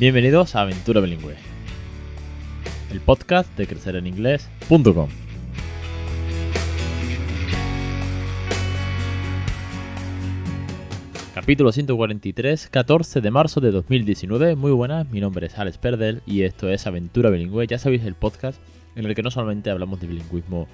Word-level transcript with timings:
Bienvenidos 0.00 0.56
a 0.56 0.62
Aventura 0.62 1.02
Bilingüe, 1.02 1.34
el 2.90 3.00
podcast 3.02 3.54
de 3.58 3.66
crecereninglés.com. 3.66 5.10
Capítulo 11.34 11.70
143, 11.70 12.68
14 12.68 13.20
de 13.20 13.30
marzo 13.30 13.60
de 13.60 13.72
2019. 13.72 14.56
Muy 14.56 14.72
buenas, 14.72 15.06
mi 15.10 15.20
nombre 15.20 15.48
es 15.48 15.58
Alex 15.58 15.76
Perdel 15.76 16.22
y 16.24 16.44
esto 16.44 16.70
es 16.70 16.86
Aventura 16.86 17.28
Bilingüe. 17.28 17.66
Ya 17.66 17.78
sabéis 17.78 18.04
el 18.04 18.14
podcast 18.14 18.58
en 18.96 19.04
el 19.04 19.14
que 19.14 19.22
no 19.22 19.30
solamente 19.30 19.68
hablamos 19.68 20.00
de 20.00 20.06
bilingüismo 20.06 20.66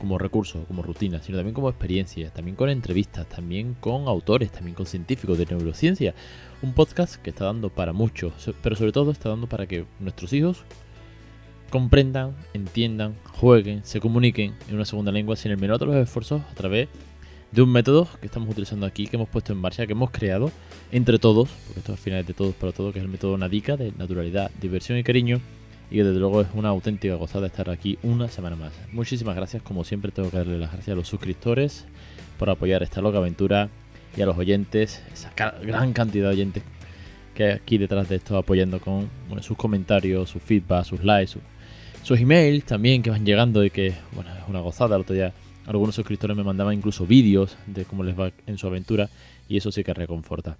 como 0.00 0.18
recurso, 0.18 0.64
como 0.66 0.82
rutina, 0.82 1.22
sino 1.22 1.38
también 1.38 1.54
como 1.54 1.68
experiencia, 1.68 2.30
también 2.30 2.56
con 2.56 2.70
entrevistas, 2.70 3.28
también 3.28 3.76
con 3.78 4.08
autores, 4.08 4.50
también 4.50 4.74
con 4.74 4.86
científicos 4.86 5.38
de 5.38 5.46
neurociencia. 5.46 6.14
Un 6.62 6.72
podcast 6.72 7.16
que 7.16 7.30
está 7.30 7.44
dando 7.44 7.68
para 7.68 7.92
mucho, 7.92 8.32
pero 8.62 8.74
sobre 8.74 8.92
todo 8.92 9.12
está 9.12 9.28
dando 9.28 9.46
para 9.46 9.66
que 9.66 9.84
nuestros 10.00 10.32
hijos 10.32 10.64
comprendan, 11.70 12.34
entiendan, 12.54 13.14
jueguen, 13.24 13.84
se 13.84 14.00
comuniquen 14.00 14.54
en 14.68 14.74
una 14.74 14.84
segunda 14.84 15.12
lengua 15.12 15.36
sin 15.36 15.52
el 15.52 15.58
menor 15.58 15.78
de 15.78 15.86
los 15.86 15.96
esfuerzos 15.96 16.42
a 16.50 16.54
través 16.54 16.88
de 17.52 17.62
un 17.62 17.70
método 17.70 18.08
que 18.20 18.26
estamos 18.26 18.48
utilizando 18.48 18.86
aquí, 18.86 19.06
que 19.06 19.16
hemos 19.16 19.28
puesto 19.28 19.52
en 19.52 19.58
marcha, 19.58 19.86
que 19.86 19.92
hemos 19.92 20.10
creado 20.10 20.50
entre 20.90 21.18
todos, 21.18 21.50
porque 21.66 21.80
esto 21.80 21.92
al 21.92 21.98
final 21.98 22.20
es 22.20 22.26
de 22.26 22.34
todos 22.34 22.54
para 22.54 22.72
todos, 22.72 22.92
que 22.92 23.00
es 23.00 23.04
el 23.04 23.10
método 23.10 23.36
NADICA 23.36 23.76
de 23.76 23.92
naturalidad, 23.92 24.50
diversión 24.60 24.98
y 24.98 25.04
cariño 25.04 25.40
y 25.90 25.96
que 25.96 26.04
desde 26.04 26.20
luego 26.20 26.40
es 26.42 26.48
una 26.54 26.68
auténtica 26.68 27.14
gozada 27.16 27.48
estar 27.48 27.68
aquí 27.68 27.98
una 28.02 28.28
semana 28.28 28.56
más. 28.56 28.72
Muchísimas 28.92 29.34
gracias, 29.34 29.62
como 29.62 29.84
siempre 29.84 30.12
tengo 30.12 30.30
que 30.30 30.36
darle 30.36 30.58
las 30.58 30.72
gracias 30.72 30.94
a 30.94 30.96
los 30.96 31.08
suscriptores 31.08 31.84
por 32.38 32.48
apoyar 32.48 32.82
esta 32.82 33.00
loca 33.00 33.18
aventura 33.18 33.68
y 34.16 34.22
a 34.22 34.26
los 34.26 34.38
oyentes, 34.38 35.02
esa 35.12 35.32
gran 35.62 35.92
cantidad 35.92 36.28
de 36.28 36.34
oyentes 36.34 36.62
que 37.34 37.44
hay 37.44 37.50
aquí 37.52 37.78
detrás 37.78 38.08
de 38.08 38.16
esto 38.16 38.36
apoyando 38.36 38.80
con 38.80 39.08
sus 39.40 39.56
comentarios, 39.56 40.30
sus 40.30 40.42
feedback, 40.42 40.84
sus 40.84 41.02
likes, 41.02 41.38
sus, 42.02 42.20
emails 42.20 42.64
también 42.64 43.02
que 43.02 43.10
van 43.10 43.24
llegando 43.24 43.64
y 43.64 43.70
que 43.70 43.94
bueno, 44.12 44.30
es 44.34 44.48
una 44.48 44.60
gozada. 44.60 44.96
El 44.96 45.02
otro 45.02 45.14
día 45.14 45.32
algunos 45.66 45.94
suscriptores 45.94 46.36
me 46.36 46.44
mandaban 46.44 46.74
incluso 46.74 47.06
vídeos 47.06 47.56
de 47.66 47.84
cómo 47.84 48.04
les 48.04 48.18
va 48.18 48.32
en 48.46 48.58
su 48.58 48.66
aventura 48.66 49.08
y 49.48 49.56
eso 49.56 49.70
sí 49.72 49.84
que 49.84 49.92
reconforta. 49.92 50.56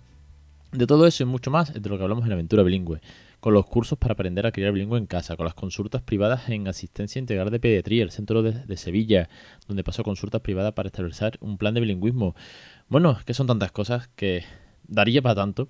De 0.73 0.86
todo 0.86 1.06
eso 1.06 1.23
y 1.23 1.27
mucho 1.27 1.51
más 1.51 1.70
es 1.70 1.83
de 1.83 1.89
lo 1.89 1.97
que 1.97 2.05
hablamos 2.05 2.25
en 2.27 2.33
Aventura 2.33 2.62
Bilingüe 2.62 3.01
con 3.41 3.55
los 3.55 3.66
cursos 3.66 3.98
para 3.98 4.12
aprender 4.12 4.46
a 4.46 4.52
criar 4.52 4.72
bilingüe 4.72 4.98
en 4.98 5.06
casa, 5.06 5.36
con 5.36 5.44
las 5.44 5.55
consultas 5.55 6.02
privadas 6.02 6.48
en 6.50 6.69
asistencia 6.69 7.19
integral 7.19 7.50
de 7.50 7.58
pediatría, 7.58 8.02
el 8.02 8.10
centro 8.10 8.42
de, 8.42 8.77
Sevilla, 8.77 9.28
donde 9.66 9.83
paso 9.83 10.02
consultas 10.02 10.42
privadas 10.42 10.72
para 10.74 10.88
establecer 10.88 11.38
un 11.41 11.58
plan 11.58 11.74
de 11.74 11.80
bilingüismo. 11.80 12.34
Bueno, 12.88 13.18
que 13.24 13.34
son 13.34 13.46
tantas 13.46 13.72
cosas 13.72 14.08
que 14.08 14.44
daría 14.86 15.22
para 15.22 15.34
tanto, 15.34 15.68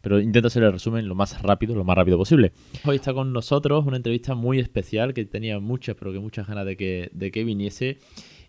pero 0.00 0.20
intento 0.20 0.48
hacer 0.48 0.62
el 0.64 0.72
resumen 0.72 1.08
lo 1.08 1.14
más 1.14 1.40
rápido, 1.42 1.74
lo 1.74 1.84
más 1.84 1.96
rápido 1.96 2.18
posible. 2.18 2.52
Hoy 2.84 2.96
está 2.96 3.14
con 3.14 3.32
nosotros 3.32 3.86
una 3.86 3.96
entrevista 3.96 4.34
muy 4.34 4.58
especial 4.58 5.14
que 5.14 5.24
tenía 5.24 5.60
muchas, 5.60 5.96
pero 5.96 6.12
que 6.12 6.18
muchas 6.18 6.46
ganas 6.46 6.66
de 6.66 6.76
que, 6.76 7.10
de 7.12 7.30
que 7.30 7.44
viniese, 7.44 7.98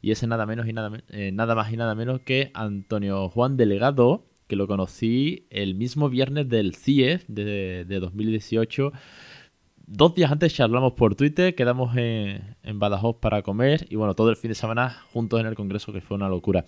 y 0.02 0.12
ese 0.12 0.28
nada 0.28 0.46
menos 0.46 0.68
y 0.68 0.74
nada, 0.74 1.04
eh, 1.10 1.32
nada 1.32 1.56
más 1.56 1.72
y 1.72 1.78
nada 1.78 1.96
menos 1.96 2.22
que 2.22 2.52
Antonio 2.54 3.30
Juan 3.30 3.56
Delegado 3.56 4.26
que 4.54 4.58
lo 4.58 4.68
conocí 4.68 5.48
el 5.50 5.74
mismo 5.74 6.10
viernes 6.10 6.48
del 6.48 6.76
CIE 6.76 7.22
de, 7.28 7.86
2018. 8.00 8.92
Dos 9.88 10.14
días 10.14 10.32
antes 10.32 10.54
charlamos 10.54 10.94
por 10.94 11.16
Twitter, 11.16 11.56
quedamos 11.56 11.98
en, 11.98 12.56
en 12.62 12.78
Badajoz 12.78 13.16
para 13.20 13.42
comer 13.42 13.88
y 13.90 13.96
bueno, 13.96 14.14
todo 14.14 14.30
el 14.30 14.36
fin 14.36 14.50
de 14.50 14.56
semana 14.56 14.96
juntos 15.12 15.40
en 15.40 15.48
el 15.48 15.56
Congreso, 15.56 15.92
que 15.92 16.02
fue 16.02 16.18
una 16.18 16.30
locura. 16.30 16.66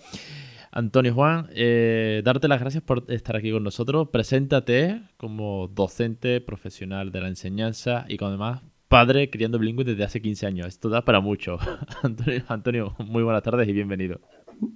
Antonio 0.72 1.14
Juan, 1.14 1.46
eh, 1.54 2.22
darte 2.24 2.48
las 2.48 2.58
gracias 2.58 2.82
por 2.82 3.04
estar 3.06 3.36
aquí 3.36 3.52
con 3.52 3.62
nosotros. 3.62 4.08
Preséntate 4.08 5.02
como 5.16 5.68
docente 5.68 6.40
profesional 6.40 7.12
de 7.12 7.20
la 7.20 7.28
enseñanza 7.28 8.04
y 8.08 8.16
como 8.16 8.30
además 8.30 8.62
padre 8.88 9.30
criando 9.30 9.60
bilingüe 9.60 9.84
desde 9.84 10.02
hace 10.02 10.20
15 10.20 10.44
años. 10.44 10.66
Esto 10.66 10.88
da 10.88 11.04
para 11.04 11.20
mucho. 11.20 11.58
Antonio, 12.48 12.96
muy 12.98 13.22
buenas 13.22 13.44
tardes 13.44 13.68
y 13.68 13.72
bienvenido. 13.72 14.18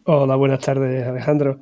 Hola, 0.05 0.37
buenas 0.37 0.61
tardes, 0.61 1.05
Alejandro. 1.09 1.61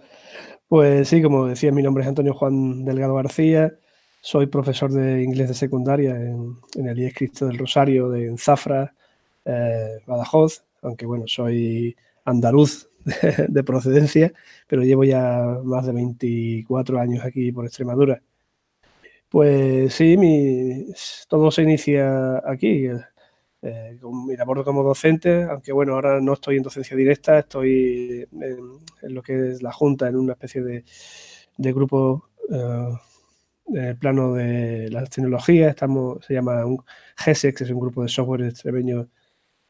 Pues 0.69 1.09
sí, 1.09 1.23
como 1.23 1.47
decía, 1.47 1.73
mi 1.73 1.83
nombre 1.83 2.03
es 2.03 2.09
Antonio 2.09 2.35
Juan 2.35 2.85
Delgado 2.85 3.15
García, 3.15 3.73
soy 4.21 4.47
profesor 4.49 4.93
de 4.93 5.23
inglés 5.23 5.49
de 5.49 5.55
secundaria 5.55 6.15
en, 6.15 6.59
el 6.87 6.99
IES 6.99 7.15
Cristo 7.15 7.47
del 7.47 7.57
Rosario 7.57 8.11
de 8.11 8.37
Zafra, 8.37 8.95
eh, 9.47 10.01
Badajoz, 10.07 10.65
aunque 10.83 11.07
bueno, 11.07 11.25
soy 11.27 11.97
andaluz 12.27 12.91
de, 13.49 13.65
procedencia, 13.65 14.35
pero 14.67 14.83
llevo 14.83 15.05
ya 15.05 15.59
más 15.65 15.87
de 15.87 15.93
24 15.93 17.01
años 17.01 17.25
aquí 17.25 17.51
por 17.51 17.65
Extremadura. 17.65 18.21
Pues 19.31 19.95
sí, 19.95 20.17
mi, 20.19 20.87
todo 21.29 21.51
se 21.51 21.63
inicia 21.63 22.43
aquí. 22.47 22.89
Eh, 23.61 23.99
con 24.01 24.25
mi 24.25 24.37
labor 24.37 24.65
como 24.65 24.85
docente, 24.85 25.43
aunque 25.43 25.73
bueno, 25.73 25.95
ahora 25.95 26.21
no 26.21 26.35
estoy 26.35 26.59
en 26.59 26.63
docencia 26.63 26.97
directa, 26.97 27.41
estoy 27.41 28.29
en, 28.31 29.15
lo 29.15 29.21
que 29.23 29.51
es 29.51 29.63
la 29.63 29.73
Junta, 29.73 30.09
en 30.09 30.15
una 30.17 30.35
especie 30.35 30.63
de, 30.63 30.85
grupo 31.73 32.29
eh, 32.51 32.93
en 33.67 33.85
el 33.85 33.97
plano 33.99 34.35
de 34.35 34.91
las 34.91 35.11
tecnologías, 35.11 35.71
estamos, 35.71 36.25
se 36.25 36.35
llama 36.35 36.65
un 36.65 36.85
GESEX, 37.17 37.63
es 37.63 37.71
un 37.71 37.81
grupo 37.81 38.03
de 38.03 38.09
software 38.09 38.43
extremeño 38.43 39.09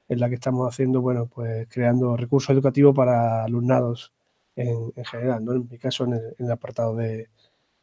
en 0.08 0.20
la 0.20 0.28
que 0.28 0.36
estamos 0.36 0.68
haciendo, 0.68 1.00
bueno, 1.00 1.26
pues 1.26 1.66
creando 1.70 2.16
recursos 2.16 2.50
educativos 2.50 2.94
para 2.94 3.44
alumnados 3.44 4.12
en, 4.56 4.92
general, 5.04 5.44
¿no? 5.44 5.52
En 5.54 5.68
mi 5.68 5.78
caso 5.78 6.04
en 6.04 6.20
el, 6.38 6.50
apartado 6.50 6.94
de, 6.96 7.30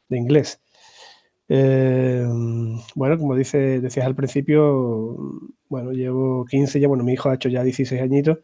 de 0.10 0.18
inglés. 0.18 0.62
Eh, 1.48 2.26
bueno, 2.96 3.18
como 3.18 3.36
dice, 3.36 3.80
decías 3.80 4.06
al 4.06 4.16
principio, 4.16 5.16
bueno, 5.70 5.92
llevo 5.92 6.46
15 6.46 6.80
ya, 6.80 6.88
bueno, 6.88 7.04
mi 7.04 7.14
hijo 7.14 7.30
ha 7.30 7.36
hecho 7.36 7.50
ya 7.50 7.64
16 7.64 8.02
añitos. 8.02 8.40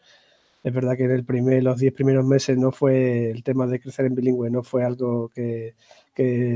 Es 0.63 0.73
verdad 0.73 0.97
que 0.97 1.05
en 1.05 1.11
el 1.11 1.25
primer, 1.25 1.63
los 1.63 1.79
10 1.79 1.93
primeros 1.93 2.25
meses 2.25 2.57
no 2.57 2.71
fue 2.71 3.31
el 3.31 3.43
tema 3.43 3.67
de 3.67 3.79
crecer 3.79 4.05
en 4.05 4.15
bilingüe, 4.15 4.51
no 4.51 4.63
fue 4.63 4.83
algo 4.85 5.29
que, 5.29 5.75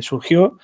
surgió, 0.02 0.60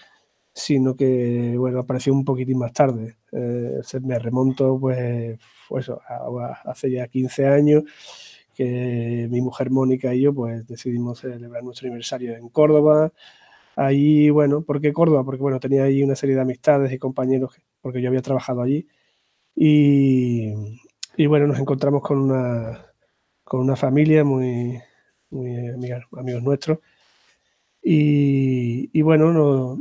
sino 0.53 0.95
que, 0.95 1.55
bueno, 1.57 1.79
apareció 1.79 2.13
un 2.13 2.25
poquitín 2.25 2.59
más 2.59 2.73
tarde. 2.73 3.17
Eh, 3.31 3.81
me 4.03 4.19
remonto, 4.19 4.79
pues, 4.79 5.39
pues 5.69 5.91
hace 6.65 6.91
ya 6.91 7.07
15 7.07 7.47
años 7.47 7.83
que 8.55 9.27
mi 9.31 9.41
mujer 9.41 9.71
Mónica 9.71 10.13
y 10.13 10.21
yo, 10.21 10.33
pues, 10.33 10.67
decidimos 10.67 11.19
celebrar 11.19 11.63
nuestro 11.63 11.87
aniversario 11.87 12.35
en 12.35 12.49
Córdoba, 12.49 13.11
Ahí, 13.75 14.29
bueno, 14.29 14.63
¿por 14.63 14.81
qué 14.81 14.93
Córdoba? 14.93 15.23
Porque, 15.23 15.41
bueno, 15.41 15.59
tenía 15.59 15.83
ahí 15.83 16.03
una 16.03 16.15
serie 16.15 16.35
de 16.35 16.41
amistades 16.41 16.91
y 16.91 16.99
compañeros, 16.99 17.55
porque 17.81 18.01
yo 18.01 18.09
había 18.09 18.21
trabajado 18.21 18.61
allí. 18.61 18.87
Y, 19.55 20.53
y 21.17 21.25
bueno, 21.27 21.47
nos 21.47 21.59
encontramos 21.59 22.01
con 22.01 22.19
una, 22.19 22.85
con 23.43 23.61
una 23.61 23.75
familia 23.75 24.23
muy, 24.23 24.79
muy 25.29 25.69
amigos 26.17 26.43
nuestros. 26.43 26.79
Y, 27.83 28.89
y 28.97 29.01
bueno, 29.01 29.31
no, 29.31 29.77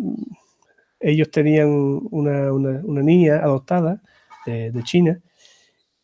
ellos 1.00 1.30
tenían 1.30 1.68
una, 2.10 2.52
una, 2.52 3.02
niña 3.02 3.36
adoptada 3.36 4.02
de, 4.46 4.70
de, 4.70 4.82
China. 4.84 5.20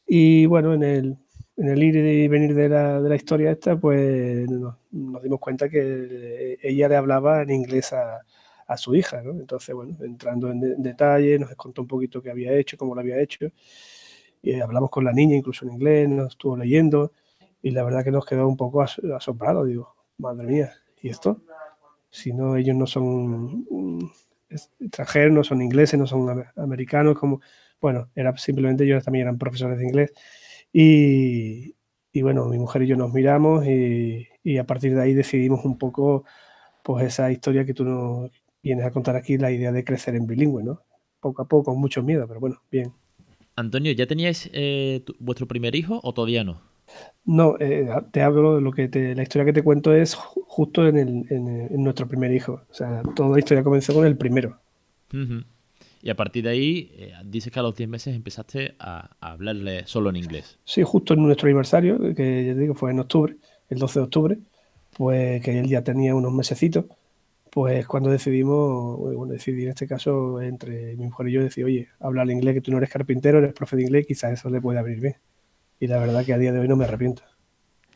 Y 0.07 0.47
bueno, 0.47 0.75
en 0.75 0.83
el, 0.83 1.19
en 1.57 1.69
el 1.69 1.83
ir 1.83 1.97
y 1.97 2.29
venir 2.29 2.55
de 2.55 2.69
la, 2.69 3.01
de 3.01 3.09
la 3.09 3.17
historia 3.17 3.51
esta, 3.51 3.79
pues 3.79 4.49
nos, 4.51 4.77
dimos 5.23 5.41
cuenta 5.41 5.69
que 5.69 6.59
ella 6.63 6.89
le 6.89 6.97
hablaba 6.97 7.43
en 7.43 7.51
inglés 7.51 7.93
a, 7.93 8.21
a 8.67 8.77
su 8.77 8.95
hija, 8.95 9.23
¿no? 9.23 9.31
Entonces, 9.33 9.75
bueno, 9.75 9.97
entrando 10.01 10.51
en, 10.51 10.83
detalle, 10.83 11.39
nos 11.39 11.55
contó 11.55 11.83
un 11.83 11.89
poquito 11.89 12.21
qué 12.21 12.31
había 12.31 12.53
hecho, 12.53 12.77
cómo 12.77 12.95
lo 12.95 13.01
había 13.01 13.21
hecho. 13.21 13.47
Y 14.43 14.61
hablamos 14.61 14.91
con 14.91 15.05
la 15.05 15.13
niña, 15.13 15.37
incluso 15.37 15.65
en 15.65 15.73
inglés, 15.73 16.09
nos 16.09 16.29
estuvo 16.31 16.57
leyendo. 16.57 17.13
Y 17.63 17.71
la 17.71 17.85
verdad 17.85 18.05
que 18.05 18.11
nos 18.11 18.27
quedó 18.27 18.47
un 18.49 18.57
poco 18.57 18.83
asombrados. 18.83 19.67
Digo, 19.67 19.95
madre 20.19 20.47
mía, 20.47 20.73
¿y 21.01 21.09
esto? 21.09 21.43
Si 22.11 22.33
no, 22.33 22.57
ellos 22.57 22.77
no 22.77 22.87
son 22.87 23.67
mm, 23.71 24.11
extranjeros, 24.81 25.33
no 25.33 25.45
son 25.45 25.63
ingleses, 25.63 25.99
no 25.99 26.07
son 26.07 26.45
americanos, 26.57 27.19
como, 27.19 27.41
bueno, 27.81 28.11
era 28.15 28.37
simplemente 28.37 28.85
ellos 28.85 29.05
también 29.05 29.25
eran 29.25 29.39
profesores 29.39 29.79
de 29.79 29.85
inglés 29.85 30.13
y, 30.79 32.21
bueno, 32.21 32.45
mi 32.47 32.59
mujer 32.59 32.83
y 32.83 32.87
yo 32.87 32.97
nos 32.97 33.11
miramos 33.11 33.65
y, 33.67 34.59
a 34.59 34.65
partir 34.65 34.95
de 34.95 35.01
ahí 35.01 35.15
decidimos 35.15 35.65
un 35.65 35.79
poco 35.79 36.25
pues 36.85 37.07
esa 37.07 37.33
historia 37.33 37.65
que 37.65 37.73
tú 37.73 37.85
nos 37.85 38.31
vienes 38.63 38.85
a 38.85 38.91
contar 38.91 39.17
aquí, 39.17 39.39
la 39.39 39.51
idea 39.51 39.73
de 39.73 39.85
crecer 39.85 40.15
en 40.15 40.27
bilingüe, 40.27 40.63
¿no? 40.63 40.83
Poco 41.19 41.43
a 41.43 41.49
poco, 41.49 41.73
con 41.73 41.81
mucho 41.81 42.03
miedo, 42.03 42.29
pero 42.29 42.41
bueno, 42.41 42.61
bien. 42.71 42.93
Antonio, 43.57 43.91
¿ya 43.93 44.07
teníais 44.07 44.51
eh, 44.53 45.03
vuestro 45.19 45.49
primer 45.49 45.75
hijo 45.75 45.99
o 46.03 46.13
todavía 46.13 46.45
no? 46.45 46.61
No, 47.25 47.57
eh, 47.59 47.89
te 48.13 48.21
hablo 48.21 48.57
de 48.57 48.61
lo 48.61 48.71
que 48.71 48.89
te, 48.89 49.15
la 49.15 49.23
historia 49.23 49.47
que 49.47 49.55
te 49.55 49.65
cuento 49.65 49.95
es 49.95 50.15
justo 50.15 50.87
en, 50.87 50.99
el, 50.99 51.27
en, 51.31 51.83
nuestro 51.83 52.07
primer 52.07 52.33
hijo. 52.33 52.61
O 52.71 52.75
sea, 52.75 53.03
toda 53.15 53.31
la 53.31 53.39
historia 53.39 53.65
comenzó 53.65 53.95
con 53.95 54.07
el 54.07 54.19
primero. 54.19 54.61
Y 56.03 56.11
a 56.11 56.17
partir 56.17 56.45
de 56.45 56.51
ahí, 56.51 56.93
eh, 56.95 57.13
dices 57.25 57.53
que 57.53 57.59
a 57.59 57.63
los 57.63 57.75
10 57.75 57.89
meses 57.89 58.15
empezaste 58.15 58.75
a, 58.79 59.17
hablarle 59.21 59.87
solo 59.87 60.11
en 60.11 60.17
inglés. 60.17 60.59
Sí, 60.65 60.83
justo 60.83 61.15
en 61.15 61.23
nuestro 61.23 61.47
aniversario, 61.47 61.99
que 62.15 62.47
ya 62.47 62.55
digo, 62.55 62.75
fue 62.75 62.91
en 62.91 63.01
octubre, 63.01 63.37
el 63.69 63.79
12 63.79 63.99
de 63.99 64.05
octubre, 64.05 64.39
pues 64.97 65.43
que 65.43 65.59
él 65.59 65.69
ya 65.69 65.83
tenía 65.83 66.15
unos 66.15 66.33
mesecitos, 66.33 66.85
pues 67.51 67.87
cuando 67.87 68.11
decidimos, 68.11 68.99
bueno, 68.99 69.33
decidí 69.33 69.65
en 69.65 69.71
este 69.71 69.87
caso 69.87 70.41
entre 70.43 70.95
mi 70.97 71.07
mujer 71.07 71.29
y 71.29 71.33
yo, 71.33 71.43
decir, 71.43 71.65
oye, 71.65 71.89
hablar 72.01 72.31
inglés, 72.31 72.55
que 72.55 72.61
tú 72.61 72.71
no 72.71 72.79
eres 72.79 72.91
carpintero, 72.91 73.39
eres 73.39 73.55
profe 73.55 73.77
de 73.77 73.83
inglés, 73.83 74.07
quizás 74.07 74.33
eso 74.33 74.51
le 74.51 74.61
puede 74.61 74.79
abrir 74.79 75.01
bien. 75.01 75.17
Y 75.81 75.87
la 75.87 75.99
verdad 75.99 76.25
que 76.25 76.33
a 76.35 76.39
día 76.39 76.53
de 76.53 76.61
hoy 76.61 76.69
no 76.69 76.77
me 76.77 76.85
arrepiento. 76.85 77.23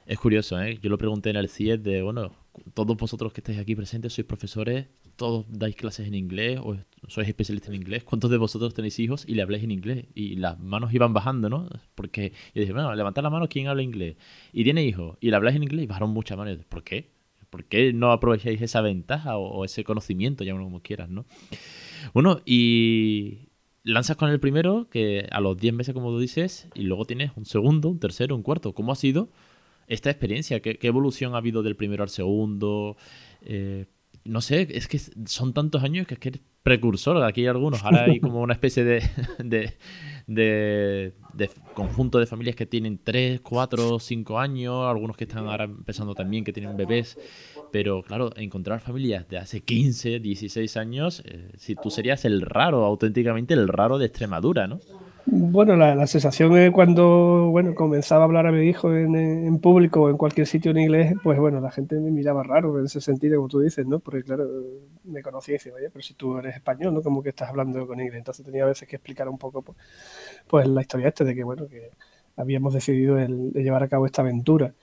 Es 0.06 0.18
curioso, 0.18 0.60
¿eh? 0.60 0.78
Yo 0.82 0.90
lo 0.90 0.98
pregunté 0.98 1.30
en 1.30 1.36
el 1.36 1.48
CIED 1.48 1.78
de, 1.80 2.02
bueno, 2.02 2.32
todos 2.74 2.96
vosotros 2.96 3.32
que 3.32 3.40
estáis 3.40 3.58
aquí 3.58 3.76
presentes 3.76 4.12
sois 4.12 4.26
profesores, 4.26 4.86
todos 5.20 5.44
dais 5.50 5.76
clases 5.76 6.06
en 6.08 6.14
inglés 6.14 6.58
o 6.62 6.78
sois 7.06 7.28
especialistas 7.28 7.68
en 7.68 7.74
inglés. 7.74 8.04
¿Cuántos 8.04 8.30
de 8.30 8.38
vosotros 8.38 8.72
tenéis 8.72 8.98
hijos 8.98 9.26
y 9.28 9.34
le 9.34 9.42
habláis 9.42 9.62
en 9.62 9.70
inglés? 9.70 10.06
Y 10.14 10.36
las 10.36 10.58
manos 10.58 10.94
iban 10.94 11.12
bajando, 11.12 11.50
¿no? 11.50 11.68
Porque 11.94 12.32
yo 12.54 12.62
dije, 12.62 12.72
bueno, 12.72 12.94
levantad 12.94 13.22
la 13.22 13.28
mano 13.28 13.46
quien 13.46 13.66
habla 13.68 13.82
inglés. 13.82 14.16
Y 14.54 14.64
tiene 14.64 14.82
hijos 14.82 15.18
y 15.20 15.28
le 15.28 15.36
habláis 15.36 15.56
en 15.56 15.64
inglés 15.64 15.84
y 15.84 15.86
bajaron 15.88 16.08
muchas 16.08 16.38
manos. 16.38 16.56
¿Por 16.70 16.82
qué? 16.82 17.10
¿Por 17.50 17.66
qué 17.66 17.92
no 17.92 18.12
aprovecháis 18.12 18.62
esa 18.62 18.80
ventaja 18.80 19.36
o, 19.36 19.62
ese 19.66 19.84
conocimiento, 19.84 20.42
ya 20.42 20.54
como 20.54 20.80
quieras, 20.80 21.10
¿no? 21.10 21.26
Bueno, 22.14 22.40
y 22.46 23.50
lanzas 23.82 24.16
con 24.16 24.30
el 24.30 24.40
primero, 24.40 24.88
que 24.88 25.28
a 25.30 25.40
los 25.42 25.58
10 25.58 25.74
meses, 25.74 25.92
como 25.92 26.08
tú 26.08 26.18
dices, 26.18 26.66
y 26.74 26.84
luego 26.84 27.04
tienes 27.04 27.32
un 27.36 27.44
segundo, 27.44 27.90
un 27.90 28.00
tercero, 28.00 28.34
un 28.34 28.42
cuarto. 28.42 28.72
¿Cómo 28.72 28.92
ha 28.92 28.96
sido 28.96 29.28
esta 29.86 30.08
experiencia? 30.08 30.60
¿Qué, 30.60 30.78
evolución 30.80 31.34
ha 31.34 31.38
habido 31.38 31.62
del 31.62 31.76
primero 31.76 32.04
al 32.04 32.08
segundo? 32.08 32.96
Eh, 33.42 33.84
no 34.24 34.40
sé, 34.40 34.68
es 34.70 34.88
que 34.88 34.98
son 35.26 35.52
tantos 35.52 35.82
años 35.82 36.06
que 36.06 36.14
es 36.14 36.20
que 36.20 36.28
eres 36.30 36.42
precursor. 36.62 37.22
Aquí 37.22 37.42
hay 37.42 37.46
algunos. 37.48 37.82
Ahora 37.82 38.04
hay 38.04 38.20
como 38.20 38.40
una 38.40 38.52
especie 38.52 38.84
de, 38.84 39.02
de, 39.38 39.74
de, 40.26 41.50
conjunto 41.74 42.18
de 42.18 42.26
familias 42.26 42.56
que 42.56 42.66
tienen 42.66 42.98
3, 43.02 43.40
4, 43.40 43.98
5 43.98 44.38
años. 44.38 44.86
Algunos 44.86 45.16
que 45.16 45.24
están 45.24 45.46
ahora 45.46 45.64
empezando 45.64 46.14
también, 46.14 46.44
que 46.44 46.52
tienen 46.52 46.76
bebés. 46.76 47.18
Pero 47.72 48.02
claro, 48.02 48.30
encontrar 48.36 48.80
familias 48.80 49.28
de 49.28 49.38
hace 49.38 49.60
15, 49.60 50.20
16 50.20 50.76
años, 50.76 51.22
eh, 51.24 51.52
si 51.56 51.76
tú 51.76 51.90
serías 51.90 52.24
el 52.24 52.40
raro, 52.40 52.84
auténticamente 52.84 53.54
el 53.54 53.68
raro 53.68 53.98
de 53.98 54.06
Extremadura, 54.06 54.66
¿no? 54.66 54.80
Bueno, 55.26 55.76
la, 55.76 56.06
sensación 56.06 56.56
es 56.56 56.70
cuando 56.72 57.48
bueno, 57.50 57.74
comenzaba 57.74 58.22
a 58.22 58.24
hablar 58.24 58.46
a 58.46 58.52
mi 58.52 58.66
hijo 58.68 58.94
en, 58.94 59.58
público 59.60 60.02
o 60.02 60.10
en 60.10 60.16
cualquier 60.16 60.46
sitio 60.46 60.70
en 60.70 60.78
inglés, 60.78 61.14
pues 61.22 61.38
bueno, 61.38 61.60
la 61.60 61.70
gente 61.70 61.96
me 62.00 62.10
miraba 62.10 62.42
raro 62.42 62.78
en 62.78 62.86
ese 62.86 63.00
sentido, 63.00 63.36
como 63.36 63.48
tú 63.48 63.60
dices, 63.60 63.86
¿no? 63.86 64.00
Porque 64.00 64.22
claro, 64.22 64.48
me 65.04 65.22
conocía 65.22 65.54
y 65.54 65.58
decía, 65.58 65.74
oye, 65.74 65.90
pero 65.90 66.02
si 66.02 66.14
tú 66.14 66.38
eres 66.38 66.56
español, 66.56 66.94
¿no? 66.94 67.02
Como 67.02 67.22
que 67.22 67.30
estás 67.30 67.48
hablando 67.48 67.86
con 67.86 68.00
inglés. 68.00 68.18
Entonces 68.18 68.44
tenía 68.44 68.64
a 68.64 68.66
veces 68.66 68.88
que 68.88 68.96
explicar 68.96 69.28
un 69.28 69.38
poco, 69.38 69.62
pues, 69.62 69.78
pues 70.48 70.66
la 70.66 70.80
historia 70.80 71.08
esta 71.08 71.24
de 71.24 71.34
que, 71.34 71.44
bueno, 71.44 71.66
que 71.68 71.90
habíamos 72.36 72.74
decidido 72.74 73.18
el, 73.18 73.52
llevar 73.52 73.82
a 73.82 73.88
cabo 73.88 74.06
esta 74.06 74.22
aventura. 74.22 74.74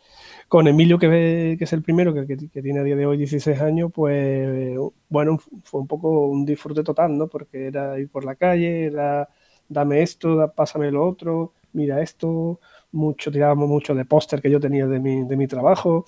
Con 0.48 0.68
Emilio, 0.68 1.00
que, 1.00 1.56
que 1.58 1.64
es 1.64 1.74
el 1.74 1.84
primero, 1.84 2.14
que, 2.14 2.38
tiene 2.38 2.80
a 2.80 2.84
día 2.84 2.96
de 2.96 3.06
hoy 3.06 3.18
16 3.18 3.60
años, 3.62 3.92
pues 3.94 4.78
bueno, 5.10 5.40
fue 5.64 5.82
un 5.82 5.88
poco 5.88 6.28
un 6.28 6.46
disfrute 6.46 6.84
total, 6.84 7.18
¿no? 7.18 7.28
Porque 7.28 7.68
era 7.68 8.00
ir 8.00 8.10
por 8.10 8.26
la 8.26 8.36
calle, 8.36 8.86
era 8.86 9.28
dame 9.70 10.02
esto, 10.02 10.52
pásame 10.56 10.92
lo 10.92 11.08
otro, 11.08 11.54
mira 11.74 12.02
esto, 12.02 12.60
mucho, 12.92 13.32
tirábamos 13.32 13.68
mucho 13.70 13.96
de 13.96 14.06
póster 14.06 14.42
que 14.42 14.52
yo 14.52 14.60
tenía 14.60 14.88
de 14.88 15.00
mi, 15.00 15.24
de 15.24 15.38
mi 15.38 15.48
trabajo. 15.48 16.06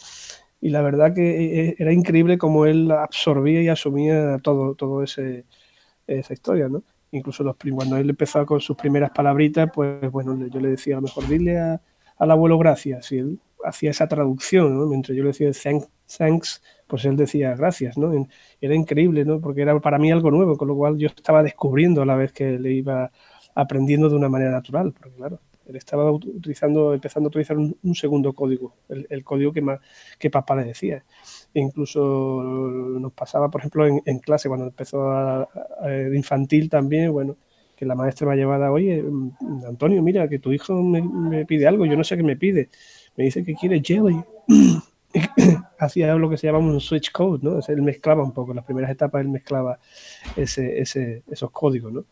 Y 0.61 0.69
la 0.69 0.81
verdad 0.81 1.13
que 1.13 1.21
eh, 1.21 1.69
eh, 1.69 1.75
era 1.79 1.93
increíble 1.93 2.37
cómo 2.37 2.65
él 2.65 2.91
absorbía 2.91 3.61
y 3.61 3.69
asumía 3.69 4.39
todo, 4.43 4.75
todo 4.75 5.03
ese, 5.03 5.45
esa 6.07 6.33
historia, 6.33 6.67
¿no? 6.69 6.83
Incluso 7.11 7.43
los, 7.43 7.55
cuando 7.75 7.97
él 7.97 8.09
empezó 8.09 8.45
con 8.45 8.59
sus 8.59 8.77
primeras 8.77 9.11
palabritas, 9.11 9.69
pues 9.73 10.11
bueno, 10.11 10.37
yo 10.47 10.59
le 10.59 10.69
decía 10.69 10.95
a 10.95 10.97
lo 10.97 11.03
mejor 11.03 11.27
dile 11.27 11.57
al 11.59 12.31
abuelo 12.31 12.57
gracias. 12.57 13.11
Y 13.11 13.19
él 13.19 13.39
hacía 13.63 13.91
esa 13.91 14.07
traducción. 14.07 14.89
Mientras 14.89 15.15
yo 15.15 15.23
le 15.23 15.29
decía 15.29 15.51
thanks, 16.17 16.61
pues 16.87 17.05
él 17.05 17.15
decía 17.15 17.55
gracias, 17.55 17.97
¿no? 17.97 18.11
Era 18.61 18.75
increíble, 18.75 19.25
¿no? 19.25 19.39
Porque 19.39 19.61
era 19.61 19.79
para 19.79 19.97
mí 19.97 20.11
algo 20.11 20.31
nuevo, 20.31 20.57
con 20.57 20.67
lo 20.67 20.75
cual 20.75 20.97
yo 20.97 21.07
estaba 21.07 21.43
descubriendo 21.43 22.01
a 22.01 22.05
la 22.05 22.15
vez 22.15 22.31
que 22.31 22.59
le 22.59 22.73
iba 22.73 23.11
aprendiendo 23.55 24.09
de 24.09 24.15
una 24.15 24.29
manera 24.29 24.51
natural, 24.51 24.93
porque 24.93 25.15
claro, 25.15 25.39
él 25.69 25.75
estaba 25.75 26.11
utilizando, 26.11 26.95
empezando 26.95 27.27
a 27.27 27.29
utilizar 27.29 27.55
un, 27.57 27.95
segundo 27.95 28.33
código, 28.33 28.73
el, 28.89 29.23
código 29.23 29.53
que, 29.53 29.61
más, 29.61 29.79
que 30.17 30.31
papá 30.31 30.55
le 30.55 30.63
decía. 30.65 31.05
E 31.53 31.59
incluso 31.59 32.41
nos 32.99 33.13
pasaba, 33.13 33.49
por 33.49 33.61
ejemplo, 33.61 33.85
en, 33.85 34.19
clase, 34.19 34.49
cuando 34.49 34.65
empezó 34.65 35.11
a, 35.11 35.47
infantil 36.13 36.69
también, 36.69 37.11
bueno, 37.11 37.37
que 37.75 37.85
la 37.85 37.93
maestra 37.93 38.27
me 38.27 38.33
ha 38.33 38.35
llevado, 38.35 38.73
oye, 38.73 39.03
mm, 39.03 39.65
Antonio, 39.67 40.01
mira, 40.01 40.27
que 40.27 40.39
tu 40.39 40.51
hijo 40.51 40.81
me, 40.81 41.45
pide 41.45 41.67
algo, 41.67 41.85
yo 41.85 41.95
no 41.95 42.03
sé 42.03 42.17
qué 42.17 42.23
me 42.23 42.35
pide. 42.35 42.69
Me 43.15 43.25
dice 43.25 43.43
que 43.43 43.53
quiere 43.53 43.81
jelly. 43.83 44.21
Hacía 45.77 46.15
lo 46.15 46.29
que 46.29 46.37
se 46.37 46.47
llama 46.47 46.59
un 46.59 46.79
switch 46.79 47.11
code, 47.11 47.39
¿no? 47.43 47.59
Él 47.67 47.81
mezclaba 47.83 48.23
un 48.23 48.33
poco, 48.33 48.51
en 48.51 48.57
las 48.57 48.65
primeras 48.65 48.91
etapas 48.91 49.21
él 49.21 49.29
mezclaba 49.29 49.79
ese, 50.35 50.81
ese, 50.81 51.23
esos 51.29 51.51
códigos, 51.51 51.93
¿no? 51.93 52.05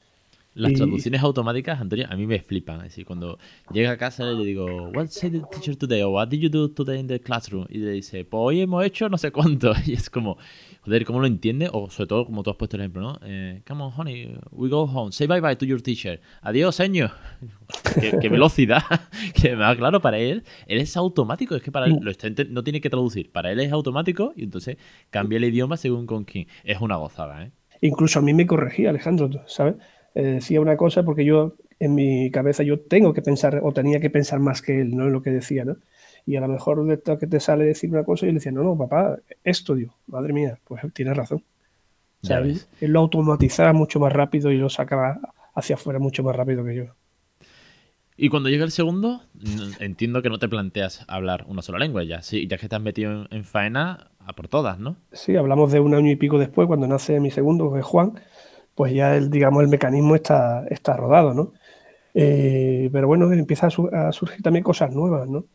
Las 0.57 0.73
traducciones 0.73 1.21
automáticas, 1.21 1.79
Antonio, 1.79 2.07
a 2.09 2.15
mí 2.15 2.25
me 2.25 2.39
flipan. 2.39 2.77
Es 2.77 2.83
decir, 2.85 3.05
cuando 3.05 3.37
llega 3.71 3.91
a 3.91 3.97
casa 3.97 4.25
le 4.25 4.43
digo, 4.43 4.89
What 4.89 5.07
said 5.07 5.31
the 5.31 5.41
teacher 5.51 5.75
today? 5.75 6.01
O 6.01 6.09
What 6.09 6.29
did 6.29 6.39
you 6.39 6.49
do 6.49 6.69
today 6.69 6.99
in 6.99 7.07
the 7.07 7.19
classroom? 7.19 7.65
Y 7.69 7.77
le 7.77 7.91
dice, 7.91 8.25
pues 8.25 8.39
hoy 8.41 8.61
hemos 8.61 8.83
hecho 8.83 9.07
no 9.09 9.17
sé 9.17 9.31
cuánto. 9.31 9.73
Y 9.85 9.93
es 9.93 10.09
como, 10.09 10.37
joder, 10.81 11.05
¿cómo 11.05 11.19
lo 11.19 11.27
entiende? 11.27 11.69
O 11.71 11.89
sobre 11.89 12.07
todo, 12.07 12.25
como 12.25 12.41
tú 12.43 12.49
has 12.49 12.55
puesto 12.55 12.75
el 12.75 12.81
ejemplo, 12.81 13.01
¿no? 13.01 13.19
Eh, 13.23 13.61
Come 13.67 13.83
on, 13.83 13.91
honey, 13.95 14.35
we 14.51 14.67
go 14.69 14.83
home. 14.83 15.11
Say 15.11 15.27
bye 15.27 15.39
bye 15.39 15.55
to 15.55 15.65
your 15.65 15.81
teacher. 15.81 16.19
Adiós, 16.41 16.75
señor. 16.75 17.11
¿Qué, 18.21 18.29
velocidad. 18.29 18.83
que 19.35 19.51
me 19.55 19.61
da 19.61 19.75
claro, 19.75 20.01
para 20.01 20.17
él, 20.17 20.43
él 20.65 20.79
es 20.79 20.97
automático. 20.97 21.55
Es 21.55 21.61
que 21.61 21.71
para 21.71 21.85
él 21.85 21.99
lo 22.01 22.09
está, 22.09 22.29
no 22.49 22.63
tiene 22.63 22.81
que 22.81 22.89
traducir. 22.89 23.31
Para 23.31 23.51
él 23.51 23.59
es 23.59 23.71
automático 23.71 24.33
y 24.35 24.43
entonces 24.43 24.77
cambia 25.11 25.37
el 25.37 25.45
idioma 25.45 25.77
según 25.77 26.07
con 26.07 26.25
quién. 26.25 26.47
Es 26.63 26.81
una 26.81 26.95
gozada, 26.95 27.43
¿eh? 27.43 27.51
Incluso 27.81 28.19
a 28.19 28.21
mí 28.23 28.33
me 28.33 28.47
corregía, 28.47 28.89
Alejandro, 28.89 29.29
¿sabes? 29.45 29.75
Eh, 30.17 30.23
decía 30.23 30.59
una 30.59 30.77
cosa 30.77 31.03
porque 31.03 31.23
yo 31.23 31.53
en 31.79 31.93
mi 31.93 32.31
cabeza 32.31 32.63
yo 32.63 32.79
tengo 32.79 33.13
que 33.13 33.21
pensar 33.21 33.59
o 33.61 33.71
tenía 33.71 33.99
que 33.99 34.09
pensar 34.09 34.39
más 34.39 34.63
que 34.63 34.81
él, 34.81 34.97
¿no? 34.97 35.05
En 35.05 35.13
lo 35.13 35.21
que 35.21 35.29
decía, 35.29 35.63
¿no? 35.63 35.77
Y 36.25 36.37
a 36.37 36.41
lo 36.41 36.47
mejor 36.47 36.83
de 36.87 36.95
esto 36.95 37.19
que 37.19 37.27
te 37.27 37.39
sale 37.39 37.65
decir 37.65 37.91
una 37.91 38.03
cosa 38.03 38.25
y 38.25 38.29
él 38.29 38.35
decía, 38.35 38.51
no, 38.51 38.63
no, 38.63 38.75
papá, 38.75 39.19
esto, 39.43 39.75
digo, 39.75 39.93
madre 40.07 40.33
mía, 40.33 40.57
pues 40.63 40.81
tienes 40.93 41.15
razón. 41.15 41.43
Sea, 42.23 42.39
él, 42.39 42.59
lo 42.81 42.99
automatizaba 43.01 43.73
mucho 43.73 43.99
más 43.99 44.11
rápido 44.11 44.51
y 44.51 44.57
lo 44.57 44.69
sacaba 44.69 45.19
hacia 45.53 45.75
afuera 45.75 45.99
mucho 45.99 46.23
más 46.23 46.35
rápido 46.35 46.65
que 46.65 46.75
yo. 46.75 46.85
Y 48.17 48.29
cuando 48.29 48.49
llega 48.49 48.65
el 48.65 48.71
segundo, 48.71 49.21
entiendo 49.79 50.23
que 50.23 50.29
no 50.31 50.39
te 50.39 50.49
planteas 50.49 51.05
hablar 51.07 51.45
una 51.47 51.61
sola 51.61 51.77
lengua 51.77 52.03
ya, 52.03 52.23
sí, 52.23 52.47
ya 52.47 52.57
que 52.57 52.65
estás 52.65 52.81
metido 52.81 53.27
en, 53.29 53.43
faena 53.43 54.09
a 54.17 54.33
por 54.33 54.47
todas, 54.47 54.79
¿no? 54.79 54.97
Sí, 55.11 55.35
hablamos 55.35 55.71
de 55.71 55.79
un 55.79 55.93
año 55.93 56.09
y 56.09 56.15
pico 56.15 56.39
después, 56.39 56.67
cuando 56.67 56.87
nace 56.87 57.19
mi 57.19 57.29
segundo, 57.29 57.71
que 57.71 57.81
es 57.81 57.85
Juan, 57.85 58.19
pues 58.77 58.93
ya 58.93 59.15
el, 59.17 59.31
digamos, 59.31 59.63
el 59.63 59.69
mecanismo 59.69 60.15
está, 60.15 60.63
está 60.69 60.95
rodado, 60.95 61.33
¿no? 61.33 61.53
Eh, 62.13 62.89
pero 62.93 63.07
bueno, 63.07 63.31
empieza 63.33 63.67
a, 63.67 64.11
surgir 64.11 64.43
también 64.43 64.63
cosas 64.63 64.93
nuevas, 64.93 65.27
¿no? 65.27 65.45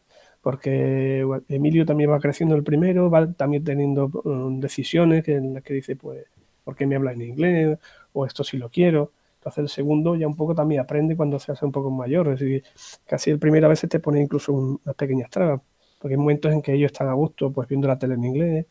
Porque 0.41 1.25
Emilio 1.49 1.87
también 1.87 2.11
va 2.11 2.19
creciendo 2.19 2.57
el 2.57 2.64
primero, 2.64 3.11
va 3.11 3.33
también 3.33 3.62
teniendo 3.62 4.07
um, 4.25 4.59
decisiones 4.61 5.29
en 5.29 5.55
las 5.55 5.62
que 5.62 5.75
dice, 5.75 5.95
pues, 5.95 6.26
¿por 6.64 6.75
qué 6.75 6.85
me 6.87 6.97
habla 6.97 7.12
en 7.12 7.23
inglés? 7.23 7.79
O 8.12 8.26
esto 8.26 8.43
sí 8.43 8.59
lo 8.59 8.71
quiero. 8.71 9.12
Entonces 9.37 9.59
el 9.62 9.69
segundo 9.69 10.17
ya 10.17 10.26
un 10.26 10.37
poco 10.37 10.55
también 10.57 10.81
aprende 10.81 11.17
cuando 11.17 11.38
se 11.38 11.52
hace 11.52 11.64
un 11.64 11.73
poco 11.73 11.93
mayor. 11.93 12.26
Es 12.29 12.41
decir, 12.41 12.64
casi 13.07 13.31
el 13.31 13.38
primero 13.38 13.67
a 13.67 13.71
veces 13.71 13.88
te 13.88 14.00
pone 14.00 14.21
incluso 14.21 14.52
unas 14.52 14.97
pequeñas 14.97 15.31
trabas, 15.31 15.61
porque 16.00 16.14
hay 16.14 16.19
momentos 16.19 16.52
en 16.52 16.61
que 16.61 16.73
ellos 16.75 16.91
están 16.91 17.09
a 17.09 17.12
gusto, 17.12 17.52
pues 17.52 17.69
viendo 17.69 17.87
la 17.87 17.99
tele 17.99 18.14
en 18.14 18.25
inglés, 18.25 18.67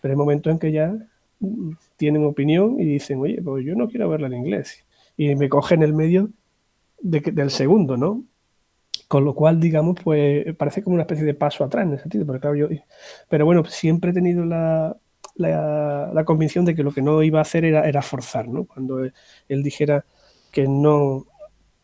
pero 0.00 0.12
hay 0.12 0.18
momentos 0.18 0.52
en 0.52 0.58
que 0.58 0.72
ya 0.72 0.92
tienen 1.96 2.24
opinión 2.24 2.80
y 2.80 2.84
dicen, 2.84 3.20
oye, 3.20 3.40
pues 3.42 3.64
yo 3.64 3.74
no 3.74 3.88
quiero 3.88 4.08
verla 4.08 4.26
en 4.28 4.34
inglés. 4.34 4.84
Y 5.16 5.34
me 5.36 5.48
cogen 5.48 5.82
el 5.82 5.92
medio 5.92 6.30
del 7.00 7.50
segundo, 7.50 7.96
¿no? 7.96 8.24
Con 9.08 9.24
lo 9.24 9.34
cual, 9.34 9.60
digamos, 9.60 9.98
pues 10.02 10.54
parece 10.56 10.82
como 10.82 10.94
una 10.94 11.02
especie 11.02 11.24
de 11.24 11.34
paso 11.34 11.64
atrás 11.64 11.86
en 11.86 11.94
ese 11.94 12.02
sentido. 12.02 12.26
Pero, 12.26 12.40
claro, 12.40 12.56
yo, 12.56 12.68
pero 13.28 13.44
bueno, 13.44 13.64
siempre 13.64 14.10
he 14.10 14.14
tenido 14.14 14.44
la, 14.44 14.96
la, 15.36 16.24
convicción 16.24 16.64
de 16.64 16.74
que 16.74 16.82
lo 16.82 16.92
que 16.92 17.02
no 17.02 17.22
iba 17.22 17.38
a 17.38 17.42
hacer 17.42 17.64
era, 17.64 17.88
era 17.88 18.02
forzar, 18.02 18.48
¿no? 18.48 18.64
Cuando 18.64 19.04
él, 19.04 19.62
dijera 19.62 20.04
que 20.50 20.66
no, 20.68 21.26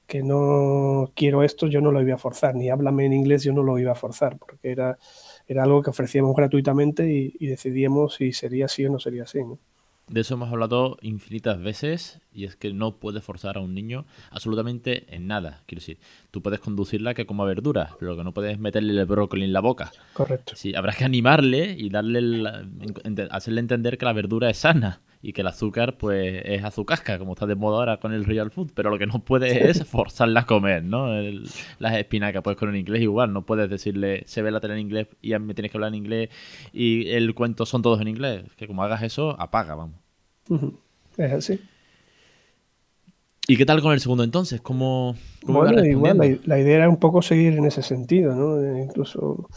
que 0.09 0.23
no 0.23 1.13
quiero 1.15 1.45
esto, 1.45 1.69
yo 1.69 1.81
no 1.81 1.93
lo 1.93 2.03
iba 2.03 2.15
a 2.15 2.19
forzar, 2.19 2.57
ni 2.57 2.71
háblame 2.71 3.07
en 3.07 3.13
inglés, 3.13 3.45
yo 3.45 3.53
no 3.53 3.63
lo 3.63 3.79
iba 3.79 3.93
a 3.93 3.95
forzar, 3.95 4.39
porque 4.39 4.73
era 4.73 4.99
era 5.49 5.65
algo 5.65 5.83
que 5.83 5.91
ofrecíamos 5.91 6.37
gratuitamente 6.37 7.11
y, 7.11 7.47
decidíamos 7.47 8.15
si 8.15 8.33
sería 8.33 8.67
así 8.67 8.85
o 8.85 8.91
no 8.91 8.99
sería 8.99 9.23
así. 9.23 9.41
De 10.07 10.21
eso 10.21 10.35
hemos 10.35 10.51
hablado 10.51 10.97
infinitas 11.03 11.61
veces 11.61 12.21
y 12.33 12.45
es 12.45 12.57
que 12.57 12.73
no 12.73 12.97
puedes 12.97 13.25
forzar 13.25 13.57
a 13.57 13.61
un 13.61 13.75
niño 13.75 14.07
absolutamente 14.31 15.07
en 15.15 15.27
nada. 15.27 15.63
Quiero 15.67 15.81
decir, 15.81 15.99
tú 16.31 16.43
puedes 16.43 16.61
conducirla 16.61 17.15
que 17.15 17.27
coma 17.27 17.45
verduras, 17.45 17.93
pero 17.99 18.17
que 18.17 18.25
no 18.25 18.33
puedes 18.33 18.59
meterle 18.59 18.99
el 18.99 19.07
brócoli 19.07 19.45
en 19.45 19.53
la 19.53 19.61
boca. 19.61 19.91
Correcto. 20.13 20.55
Sí, 20.55 20.75
habrá 20.75 20.93
que 20.93 21.05
animarle 21.05 21.75
y 21.79 21.91
darle 21.91 22.43
hacerle 23.31 23.61
entender 23.61 23.99
que 23.99 24.05
la 24.05 24.13
verdura 24.13 24.51
es 24.51 24.59
sana 24.59 25.01
y 25.21 25.33
que 25.33 25.41
el 25.41 25.47
azúcar 25.49 25.99
pues 25.99 26.43
es 26.45 26.65
azucasca, 26.65 27.19
como 27.19 27.33
está 27.33 27.47
de 27.47 27.55
moda 27.55 27.79
ahora 27.79 27.97
con 27.99 28.13
el 28.13 28.25
real 28.25 28.51
food, 28.51 28.71
pero 28.75 28.91
lo 28.91 28.99
que 28.99 29.07
no 29.07 29.21
puedes 29.21 29.57
es 29.57 29.85
forzarla 29.89 30.41
a 30.41 30.47
comer, 30.47 30.85
¿no? 30.85 31.09
las 31.79 31.97
espinacas, 31.97 32.43
pues 32.43 32.57
con 32.57 32.69
el 32.69 32.77
inglés 32.77 33.03
igual, 33.03 33.33
no 33.33 33.45
puedes 33.45 33.69
decirle, 33.69 34.23
se 34.27 34.43
ve 34.43 34.51
la 34.51 34.61
tele 34.61 34.75
en 34.75 34.81
inglés 34.81 35.09
y 35.21 35.37
me 35.39 35.55
tienes 35.55 35.73
que 35.73 35.79
hablar 35.79 35.89
en 35.89 35.97
inglés 35.97 36.31
y 36.73 37.09
el 37.11 37.35
cuento 37.35 37.67
son 37.67 37.83
todos 37.83 38.01
en 38.01 38.09
inglés, 38.09 38.45
que 38.57 38.67
como 38.67 38.83
hagas 38.83 39.03
eso, 39.03 39.41
apaga, 39.41 39.75
vamos. 39.75 39.97
Es 41.17 41.33
así. 41.33 41.61
¿Y 43.51 43.57
qué 43.57 43.65
tal 43.65 43.81
con 43.81 43.95
el 43.95 44.01
segundo 44.01 44.25
entonces? 44.25 44.61
¿Cómo, 44.61 45.17
bueno, 45.43 45.83
igual, 45.83 46.41
la, 46.45 46.59
idea 46.59 46.77
era 46.77 46.89
un 46.89 46.99
poco 46.99 47.23
seguir 47.23 47.55
en 47.55 47.65
ese 47.65 47.83
sentido, 47.83 48.35
¿no? 48.35 48.63
Eh, 48.63 48.83
incluso 48.83 49.49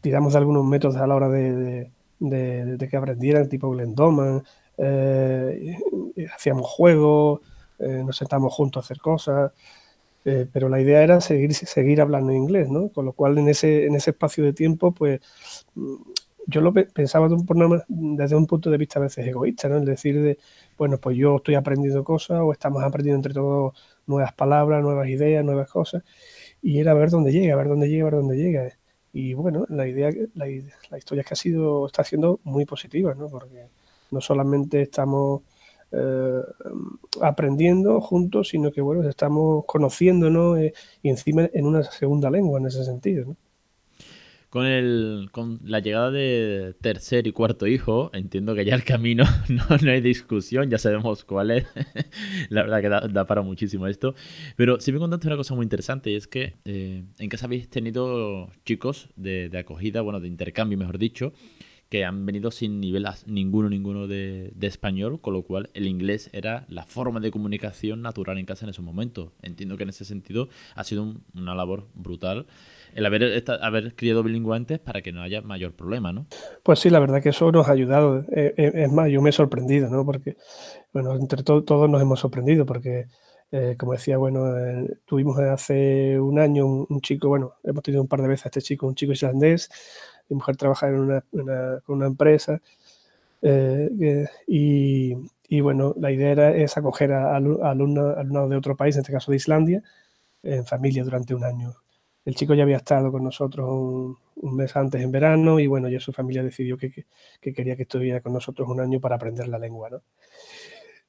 tiramos 0.00 0.32
de 0.32 0.40
algunos 0.40 0.64
métodos 0.64 0.96
a 0.96 1.06
la 1.06 1.14
hora 1.14 1.28
de, 1.28 1.92
que 2.18 2.96
aprendieran, 2.96 3.48
tipo 3.48 3.70
Glendoman, 3.70 4.42
eh, 4.82 5.76
hacíamos 6.34 6.66
juegos, 6.68 7.40
eh, 7.78 8.02
nos 8.04 8.16
sentamos 8.16 8.52
juntos 8.52 8.82
a 8.82 8.84
hacer 8.84 8.98
cosas, 8.98 9.52
pero 10.22 10.68
la 10.68 10.80
idea 10.80 11.02
era 11.02 11.20
seguir, 11.20 11.54
seguir 11.54 12.00
hablando 12.00 12.32
inglés, 12.32 12.68
¿no? 12.68 12.90
Con 12.90 13.06
lo 13.06 13.14
cual 13.14 13.38
en 13.38 13.48
ese, 13.48 13.86
en 13.86 13.94
ese 13.96 14.10
espacio 14.10 14.44
de 14.44 14.52
tiempo, 14.52 14.92
pues 14.92 15.20
yo 16.46 16.60
lo 16.60 16.72
pensaba 16.72 17.28
desde 17.88 18.36
un 18.36 18.46
punto 18.46 18.70
de 18.70 18.78
vista 18.78 18.98
a 18.98 19.02
veces 19.02 19.26
egoísta, 19.26 19.68
¿no? 19.68 19.78
Es 19.78 19.86
decir, 19.86 20.20
de, 20.20 20.38
bueno, 20.76 20.98
pues 20.98 21.16
yo 21.16 21.36
estoy 21.36 21.54
aprendiendo 21.54 22.04
cosas 22.04 22.40
o 22.40 22.52
estamos 22.52 22.82
aprendiendo 22.82 23.16
entre 23.18 23.34
todos 23.34 23.74
nuevas 24.06 24.32
palabras, 24.34 24.82
nuevas 24.82 25.08
ideas, 25.08 25.44
nuevas 25.44 25.70
cosas, 25.70 26.02
y 26.62 26.80
era 26.80 26.94
ver 26.94 27.10
dónde 27.10 27.32
llega, 27.32 27.56
ver 27.56 27.68
dónde 27.68 27.88
llega, 27.88 28.04
ver 28.04 28.14
dónde 28.14 28.36
llega. 28.36 28.68
Y 29.12 29.34
bueno, 29.34 29.66
la 29.68 29.86
idea, 29.88 30.10
la 30.34 30.98
historia 30.98 31.22
es 31.22 31.26
que 31.26 31.34
ha 31.34 31.36
sido, 31.36 31.86
está 31.86 32.04
siendo 32.04 32.40
muy 32.44 32.64
positiva, 32.64 33.14
¿no? 33.14 33.28
Porque 33.28 33.68
no 34.10 34.20
solamente 34.20 34.82
estamos 34.82 35.42
eh, 35.92 36.40
aprendiendo 37.20 38.00
juntos, 38.00 38.48
sino 38.50 38.70
que 38.70 38.80
bueno, 38.80 39.08
estamos 39.08 39.64
conociéndonos 39.66 40.58
eh, 40.58 40.72
y 41.02 41.08
encima 41.08 41.48
en 41.52 41.66
una 41.66 41.82
segunda 41.82 42.30
lengua 42.30 42.60
en 42.60 42.66
ese 42.66 42.84
sentido, 42.84 43.26
¿no? 43.26 43.36
Con, 44.50 44.66
el, 44.66 45.28
con 45.30 45.60
la 45.64 45.78
llegada 45.78 46.10
de 46.10 46.74
tercer 46.80 47.28
y 47.28 47.32
cuarto 47.32 47.68
hijo, 47.68 48.10
entiendo 48.12 48.54
que 48.56 48.64
ya 48.64 48.74
el 48.74 48.82
camino 48.82 49.24
no, 49.48 49.90
hay 49.90 50.00
discusión, 50.00 50.70
ya 50.70 50.78
sabemos 50.78 51.24
cuál 51.24 51.52
es. 51.52 51.66
la 52.50 52.62
verdad 52.62 52.80
que 52.80 53.12
da, 53.12 53.26
para 53.26 53.42
muchísimo 53.42 53.86
esto. 53.86 54.14
Pero 54.56 54.80
sí 54.80 54.92
me 54.92 54.98
contaste 54.98 55.28
una 55.28 55.36
cosa 55.36 55.54
muy 55.54 55.64
interesante 55.64 56.10
y 56.10 56.16
es 56.16 56.26
que 56.26 56.54
eh, 56.64 57.04
en 57.18 57.28
casa 57.28 57.46
habéis 57.46 57.68
tenido 57.68 58.48
chicos 58.64 59.08
de 59.14 59.56
acogida, 59.56 60.00
bueno, 60.02 60.18
de 60.18 60.26
intercambio, 60.26 60.76
mejor 60.78 60.98
dicho, 60.98 61.32
que 61.90 62.04
han 62.04 62.24
venido 62.24 62.52
sin 62.52 62.80
nivel 62.80 63.04
ninguno, 63.26 63.68
ninguno 63.68 64.06
de, 64.06 64.52
español, 64.60 65.20
con 65.20 65.34
lo 65.34 65.42
cual 65.42 65.70
el 65.74 65.88
inglés 65.88 66.30
era 66.32 66.64
la 66.68 66.84
forma 66.84 67.18
de 67.18 67.32
comunicación 67.32 68.00
natural 68.00 68.38
en 68.38 68.46
casa 68.46 68.64
en 68.64 68.70
ese 68.70 68.80
momento. 68.80 69.32
Entiendo 69.42 69.76
que 69.76 69.82
en 69.82 69.88
ese 69.88 70.04
sentido 70.04 70.48
ha 70.76 70.84
sido 70.84 71.16
una 71.34 71.54
labor 71.56 71.88
brutal 71.94 72.46
el 72.94 73.06
haber, 73.06 73.44
haber 73.60 73.94
criado 73.96 74.22
bilingüe 74.22 74.56
antes 74.56 74.78
para 74.78 75.02
que 75.02 75.10
no 75.10 75.20
haya 75.20 75.42
mayor 75.42 75.72
problema, 75.72 76.12
¿no? 76.12 76.26
Pues 76.62 76.78
sí, 76.78 76.90
la 76.90 77.00
verdad 77.00 77.20
que 77.20 77.30
eso 77.30 77.50
nos 77.50 77.68
ha 77.68 77.72
ayudado. 77.72 78.20
Eh, 78.32 78.54
eh, 78.56 78.72
es 78.72 78.92
más, 78.92 79.10
yo 79.10 79.20
me 79.20 79.30
he 79.30 79.32
sorprendido, 79.32 79.88
¿no? 79.88 80.06
Porque, 80.06 80.36
bueno, 80.92 81.16
entre 81.16 81.42
todos 81.42 81.90
nos 81.90 82.00
hemos 82.00 82.20
sorprendido 82.20 82.64
porque... 82.64 83.06
Eh, 83.52 83.74
como 83.76 83.94
decía, 83.94 84.16
bueno, 84.16 84.44
tuvimos 85.06 85.36
hace 85.40 86.20
un 86.20 86.38
año 86.38 86.64
un, 86.66 86.86
un, 86.88 87.00
chico, 87.00 87.26
bueno, 87.26 87.54
hemos 87.64 87.82
tenido 87.82 88.00
un 88.00 88.06
par 88.06 88.22
de 88.22 88.28
veces 88.28 88.46
a 88.46 88.48
este 88.50 88.62
chico, 88.62 88.86
un 88.86 88.94
chico 88.94 89.10
islandés, 89.10 89.68
mi 90.30 90.36
mujer 90.36 90.56
trabaja 90.56 90.88
en 90.88 90.94
una, 90.94 91.24
con 91.84 91.96
una 91.96 92.06
empresa 92.06 92.60
eh, 93.42 94.26
y, 94.46 95.60
bueno, 95.60 95.94
la 95.98 96.12
idea 96.12 96.30
era, 96.30 96.56
es 96.56 96.76
acoger 96.76 97.12
a, 97.12 97.36
alumnos, 97.36 98.50
de 98.50 98.56
otro 98.56 98.76
país, 98.76 98.96
en 98.96 99.00
este 99.00 99.12
caso 99.12 99.30
de 99.30 99.36
Islandia, 99.36 99.82
en 100.42 100.64
familia 100.64 101.04
durante 101.04 101.34
un 101.34 101.44
año. 101.44 101.74
El 102.24 102.34
chico 102.34 102.54
ya 102.54 102.64
había 102.64 102.76
estado 102.76 103.10
con 103.10 103.24
nosotros 103.24 103.68
un, 103.68 104.56
mes 104.56 104.74
antes 104.76 105.02
en 105.02 105.12
verano 105.12 105.60
y 105.60 105.66
bueno, 105.66 105.88
ya 105.88 106.00
su 106.00 106.12
familia 106.12 106.42
decidió 106.42 106.78
que, 106.78 106.90
que, 107.40 107.52
quería 107.52 107.76
que 107.76 107.82
estuviera 107.82 108.20
con 108.20 108.32
nosotros 108.32 108.68
un 108.68 108.80
año 108.80 109.00
para 109.00 109.16
aprender 109.16 109.48
la 109.48 109.58
lengua, 109.58 109.90
¿no? 109.90 110.02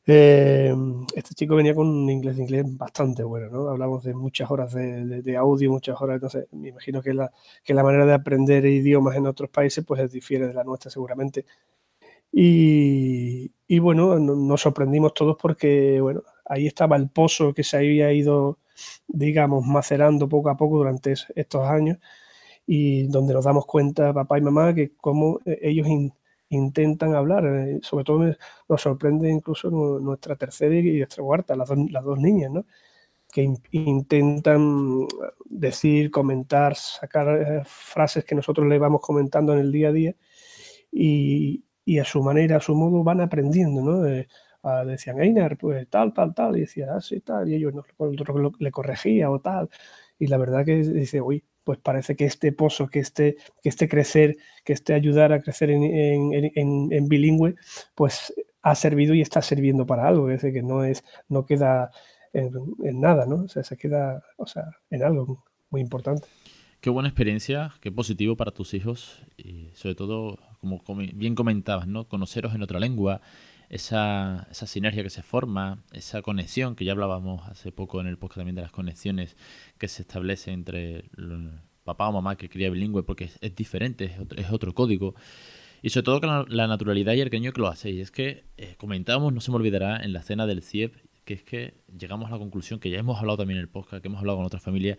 Eh, 0.07 0.73
este 1.15 1.35
chico 1.35 1.55
venía 1.55 1.75
con 1.75 1.87
un 1.87 2.09
inglés 2.09 2.37
inglés 2.39 2.65
bastante 2.77 3.23
bueno, 3.23 3.49
¿no? 3.49 3.69
Hablamos 3.69 4.03
de 4.03 4.13
muchas 4.15 4.49
horas 4.49 4.73
de, 4.73 5.37
audio, 5.37 5.71
muchas 5.71 6.01
horas, 6.01 6.15
entonces 6.15 6.47
me 6.51 6.69
imagino 6.69 7.01
que 7.01 7.13
la, 7.13 7.31
que 7.63 7.73
la 7.75 7.83
manera 7.83 8.05
de 8.05 8.13
aprender 8.13 8.65
idiomas 8.65 9.15
en 9.15 9.27
otros 9.27 9.49
países 9.49 9.85
pues 9.85 10.11
difiere 10.11 10.47
de 10.47 10.53
la 10.53 10.63
nuestra 10.63 10.89
seguramente. 10.89 11.45
Y, 12.31 13.51
y 13.67 13.79
bueno, 13.79 14.17
nos 14.19 14.61
sorprendimos 14.61 15.13
todos 15.13 15.37
porque, 15.41 15.99
bueno, 16.01 16.23
ahí 16.45 16.67
estaba 16.67 16.95
el 16.97 17.09
pozo 17.09 17.53
que 17.53 17.63
se 17.63 17.77
había 17.77 18.11
ido, 18.13 18.59
digamos, 19.07 19.65
macerando 19.65 20.29
poco 20.29 20.49
a 20.49 20.57
poco 20.57 20.77
durante 20.77 21.13
estos 21.35 21.67
años 21.67 21.97
y 22.65 23.07
donde 23.07 23.33
nos 23.33 23.45
damos 23.45 23.65
cuenta, 23.65 24.13
papá 24.13 24.37
y 24.37 24.41
mamá, 24.41 24.73
que 24.73 24.95
como 24.95 25.39
eh, 25.45 25.59
ellos 25.63 25.87
intentan 26.51 27.15
hablar. 27.15 27.45
Eh, 27.45 27.79
sobre 27.81 28.03
todo 28.03 28.35
nos 28.69 28.81
sorprende 28.81 29.29
incluso 29.29 29.69
nuestra 29.69 30.35
tercera 30.35 30.75
y 30.75 30.97
nuestra 30.97 31.23
cuarta, 31.23 31.55
las 31.55 31.67
dos, 31.69 32.19
niñas, 32.19 32.51
¿no? 32.51 32.65
que 33.31 33.49
intentan 33.71 35.07
decir, 35.45 36.11
comentar, 36.11 36.75
sacar 36.75 37.27
eh, 37.41 37.63
frases 37.65 38.25
que 38.25 38.35
nosotros 38.35 38.67
le 38.67 38.77
vamos 38.77 39.01
comentando 39.01 39.53
en 39.53 39.59
el 39.59 39.71
día 39.71 39.89
a 39.89 39.91
día 39.93 40.15
y, 40.91 41.63
a 41.99 42.05
su 42.05 42.21
manera, 42.23 42.57
a 42.57 42.59
su 42.61 42.75
modo, 42.75 43.03
van 43.03 43.21
aprendiendo, 43.21 43.81
¿no? 43.81 44.05
Eh, 44.05 44.27
decían, 44.85 45.19
Einar, 45.21 45.57
pues 45.57 45.89
tal, 45.89 46.13
tal, 46.13 46.33
tal, 46.33 46.57
y 46.57 46.61
decía, 46.61 46.87
ah, 46.91 46.99
tal, 47.23 47.49
y 47.49 47.55
ellos 47.55 47.73
no, 47.73 47.83
le 48.59 48.71
corregía 48.71 49.29
o 49.31 49.39
tal. 49.39 49.69
Y 50.19 50.27
la 50.27 50.37
verdad 50.37 50.65
que 50.65 50.77
dice, 50.77 51.21
uy, 51.21 51.43
pues 51.63 51.79
parece 51.79 52.15
que 52.15 52.25
este 52.25 52.51
pozo, 52.51 52.87
que 52.87 52.99
este, 52.99 53.37
que 53.61 53.69
este 53.69 53.87
crecer, 53.87 54.37
que 54.63 54.73
este 54.73 54.93
ayudar 54.93 55.33
a 55.33 55.41
crecer 55.41 55.69
en, 55.69 55.83
en, 55.83 57.07
bilingüe, 57.07 57.55
pues 57.95 58.33
ha 58.61 58.75
servido 58.75 59.13
y 59.13 59.21
está 59.21 59.41
sirviendo 59.41 59.85
para 59.85 60.07
algo, 60.07 60.29
es 60.29 60.41
decir, 60.41 60.53
que 60.53 60.63
no, 60.63 60.83
es, 60.83 61.03
no 61.29 61.45
queda 61.45 61.91
en, 62.33 62.51
nada, 62.99 63.25
¿no? 63.25 63.43
O 63.43 63.47
sea, 63.47 63.63
se 63.63 63.77
queda 63.77 64.23
o 64.37 64.45
sea, 64.45 64.63
en 64.89 65.03
algo 65.03 65.43
muy 65.69 65.81
importante. 65.81 66.27
Qué 66.79 66.89
buena 66.89 67.09
experiencia, 67.09 67.71
qué 67.79 67.91
positivo 67.91 68.35
para 68.35 68.51
tus 68.51 68.73
hijos 68.73 69.21
y 69.37 69.69
sobre 69.75 69.93
todo, 69.93 70.39
como 70.59 70.81
bien 71.13 71.35
comentabas, 71.35 71.87
¿no? 71.87 72.07
Conoceros 72.07 72.55
en 72.55 72.63
otra 72.63 72.79
lengua, 72.79 73.21
esa, 73.71 74.49
esa 74.51 74.67
sinergia 74.67 75.01
que 75.01 75.09
se 75.09 75.23
forma, 75.23 75.81
esa 75.93 76.21
conexión 76.21 76.75
que 76.75 76.83
ya 76.83 76.91
hablábamos 76.91 77.47
hace 77.47 77.71
poco 77.71 78.01
en 78.01 78.07
el 78.07 78.17
podcast 78.17 78.39
también 78.39 78.55
de 78.55 78.61
las 78.61 78.73
conexiones 78.73 79.37
que 79.77 79.87
se 79.87 80.01
establece 80.01 80.51
entre 80.51 81.05
papá 81.85 82.09
o 82.09 82.11
mamá 82.11 82.35
que 82.35 82.49
cría 82.49 82.69
bilingüe 82.69 83.03
porque 83.03 83.31
es, 83.39 83.55
diferente, 83.55 84.13
es 84.35 84.51
otro, 84.51 84.73
código. 84.73 85.15
Y 85.81 85.89
sobre 85.89 86.03
todo 86.03 86.19
con 86.19 86.45
la, 86.49 86.67
naturalidad 86.67 87.13
y 87.13 87.21
el 87.21 87.29
cariño 87.29 87.53
que 87.53 87.61
lo 87.61 87.69
hacéis. 87.69 88.01
Es 88.01 88.11
que 88.11 88.43
eh, 88.57 88.75
comentábamos, 88.77 89.31
no 89.31 89.39
se 89.39 89.51
me 89.51 89.57
olvidará, 89.57 90.03
en 90.03 90.11
la 90.11 90.21
cena 90.21 90.45
del 90.45 90.63
CIEP, 90.63 90.97
que 91.25 91.33
es 91.33 91.43
que 91.43 91.75
llegamos 91.97 92.29
a 92.29 92.31
la 92.31 92.39
conclusión, 92.39 92.79
que 92.79 92.89
ya 92.89 92.97
hemos 92.97 93.19
hablado 93.19 93.37
también 93.37 93.57
en 93.57 93.61
el 93.61 93.69
podcast, 93.69 94.01
que 94.01 94.07
hemos 94.07 94.19
hablado 94.19 94.37
con 94.37 94.45
otras 94.45 94.63
familias, 94.63 94.97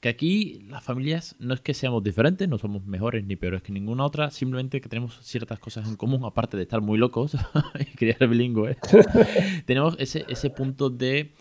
que 0.00 0.08
aquí 0.08 0.64
las 0.68 0.84
familias 0.84 1.36
no 1.38 1.54
es 1.54 1.60
que 1.60 1.74
seamos 1.74 2.02
diferentes, 2.02 2.48
no 2.48 2.58
somos 2.58 2.84
mejores 2.84 3.24
ni 3.24 3.36
peores 3.36 3.62
que 3.62 3.72
ninguna 3.72 4.04
otra, 4.04 4.30
simplemente 4.30 4.80
que 4.80 4.88
tenemos 4.88 5.18
ciertas 5.22 5.58
cosas 5.58 5.88
en 5.88 5.96
común, 5.96 6.24
aparte 6.24 6.56
de 6.56 6.64
estar 6.64 6.80
muy 6.80 6.98
locos 6.98 7.36
y 7.80 7.84
criar 7.96 8.28
bilingüe. 8.28 8.76
tenemos 9.66 9.96
ese, 9.98 10.24
ese 10.28 10.50
punto 10.50 10.90
de 10.90 11.32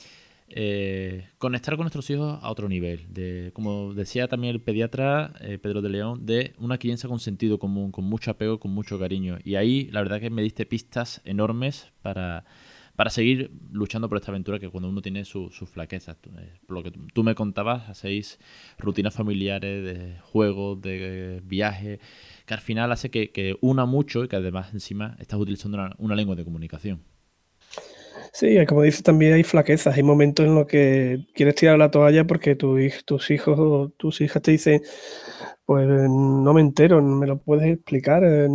eh, 0.53 1.29
conectar 1.37 1.77
con 1.77 1.85
nuestros 1.85 2.09
hijos 2.09 2.39
a 2.41 2.51
otro 2.51 2.67
nivel. 2.67 3.05
De, 3.09 3.51
como 3.53 3.93
decía 3.93 4.27
también 4.27 4.53
el 4.53 4.61
pediatra 4.61 5.33
eh, 5.39 5.57
Pedro 5.57 5.81
de 5.81 5.89
León, 5.89 6.25
de 6.25 6.53
una 6.57 6.77
crianza 6.77 7.07
con 7.07 7.19
sentido 7.19 7.57
común, 7.57 7.91
con 7.91 8.05
mucho 8.05 8.31
apego, 8.31 8.59
con 8.59 8.71
mucho 8.71 8.99
cariño. 8.99 9.39
Y 9.43 9.55
ahí 9.55 9.89
la 9.91 10.01
verdad 10.01 10.19
que 10.19 10.29
me 10.29 10.41
diste 10.41 10.65
pistas 10.65 11.21
enormes 11.23 11.91
para 12.01 12.43
para 13.01 13.09
seguir 13.09 13.49
luchando 13.71 14.07
por 14.07 14.19
esta 14.19 14.29
aventura 14.29 14.59
que 14.59 14.69
cuando 14.69 14.87
uno 14.87 15.01
tiene 15.01 15.25
sus 15.25 15.57
flaquezas. 15.67 16.17
Eh, 16.37 16.59
por 16.67 16.77
lo 16.77 16.83
que 16.83 16.91
tú 17.15 17.23
me 17.23 17.33
contabas, 17.33 17.89
hacéis 17.89 18.37
rutinas 18.77 19.15
familiares 19.15 19.83
de 19.83 20.19
juegos, 20.21 20.79
de 20.83 21.41
viajes, 21.43 21.99
que 22.45 22.53
al 22.53 22.59
final 22.59 22.91
hace 22.91 23.09
que, 23.09 23.55
una 23.59 23.87
mucho 23.87 24.23
y 24.23 24.27
que 24.27 24.35
además 24.35 24.71
encima 24.71 25.17
estás 25.19 25.39
utilizando 25.39 25.79
una, 25.97 26.15
lengua 26.15 26.35
de 26.35 26.43
comunicación. 26.43 27.01
Sí, 28.33 28.55
como 28.67 28.83
dices, 28.83 29.01
también 29.01 29.33
hay 29.33 29.43
flaquezas, 29.43 29.95
hay 29.95 30.03
momentos 30.03 30.45
en 30.45 30.53
los 30.53 30.67
que 30.67 31.25
quieres 31.33 31.55
tirar 31.55 31.79
la 31.79 31.89
toalla 31.89 32.27
porque 32.27 32.55
tu, 32.55 32.77
tus 33.03 33.31
hijos 33.31 33.57
o 33.57 33.89
tus 33.97 34.21
hijas 34.21 34.43
te 34.43 34.51
dicen, 34.51 34.79
pues 35.71 35.87
no 35.87 36.53
me 36.53 36.59
entero, 36.59 37.01
me 37.01 37.25
lo 37.25 37.39
puedes 37.39 37.65
explicar. 37.65 38.23
Eh, 38.25 38.47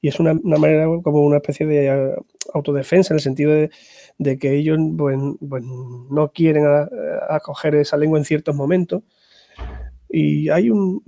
y 0.00 0.08
es 0.08 0.18
una, 0.18 0.34
manera 0.42 0.86
como 1.02 1.24
una 1.24 1.36
especie 1.36 1.66
de 1.66 1.86
eh, 1.86 2.16
autodefensa 2.52 3.14
en 3.14 3.16
el 3.16 3.22
sentido 3.22 3.52
de, 3.52 4.38
que 4.38 4.54
ellos 4.54 4.78
pues, 4.96 5.18
pues 5.48 5.64
no 5.64 6.32
quieren 6.32 6.64
acoger 7.28 7.74
esa 7.76 7.96
lengua 7.96 8.18
en 8.18 8.24
ciertos 8.24 8.54
momentos. 8.54 9.02
Y 10.14 10.50
hay 10.50 10.68
un, 10.68 11.02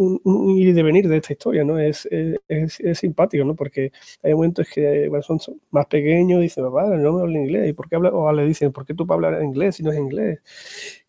ir 0.57 0.69
y 0.69 0.73
devenir 0.73 1.07
de 1.09 1.19
esta 1.19 1.35
historia, 1.35 1.63
¿no? 1.63 1.79
Es, 1.79 2.09
es, 2.11 2.81
es, 2.81 2.99
simpático, 2.99 3.45
¿no? 3.45 3.55
Porque 3.55 3.93
hay 4.23 4.33
momentos 4.33 4.67
que 4.73 5.11
son, 5.21 5.39
más 5.71 5.85
pequeños 5.87 6.41
dicen, 6.41 6.65
papá, 6.65 6.87
no 6.97 7.13
me 7.13 7.21
habla 7.21 7.39
inglés. 7.39 7.69
¿Y 7.69 7.75
por 7.75 7.87
qué 7.87 7.97
habla? 7.97 8.09
O 8.13 8.33
le 8.33 8.47
dicen, 8.47 8.73
¿por 8.73 8.87
qué 8.87 8.95
tú 8.95 9.07
hablas 9.11 9.43
inglés 9.43 9.77
si 9.77 9.83
no 9.83 9.93
es 9.93 9.99
inglés? 9.99 10.41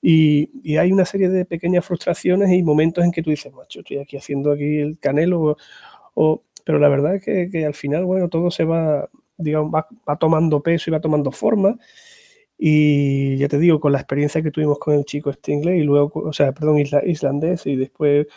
Y, 0.01 0.51
y, 0.61 0.75
hay 0.75 0.91
una 0.91 1.05
serie 1.05 1.29
de 1.29 1.45
pequeñas 1.45 1.85
frustraciones 1.85 2.51
y 2.51 2.63
momentos 2.63 3.01
en 3.05 3.11
que 3.11 3.23
tú 3.23 3.29
dices, 3.29 3.53
macho, 3.53 3.79
estoy 3.79 3.99
aquí 3.99 4.17
haciendo 4.17 4.51
aquí 4.51 4.79
el 4.79 4.99
canelo. 4.99 5.55
O, 6.15 6.43
pero 6.65 6.79
la 6.79 6.89
verdad 6.89 7.15
es 7.15 7.23
que, 7.23 7.49
que, 7.49 7.65
al 7.65 7.75
final, 7.75 8.03
bueno, 8.03 8.27
todo 8.27 8.51
se 8.51 8.65
va, 8.65 9.09
digamos, 9.37 9.71
va, 9.73 10.15
tomando 10.17 10.61
peso 10.61 10.89
y 10.89 10.93
va 10.93 11.01
tomando 11.01 11.31
forma. 11.31 11.77
Y 12.57 13.37
ya 13.37 13.47
te 13.49 13.59
digo, 13.59 13.79
con 13.79 13.91
la 13.91 13.99
experiencia 13.99 14.41
que 14.41 14.51
tuvimos 14.51 14.79
con 14.79 14.93
el 14.95 15.05
chico 15.05 15.29
este 15.29 15.51
inglés 15.51 15.79
y 15.81 15.83
luego, 15.83 16.11
o 16.21 16.33
sea, 16.33 16.53
perdón, 16.53 16.79
islandés 16.79 17.65
y 17.65 17.75
después 17.75 18.27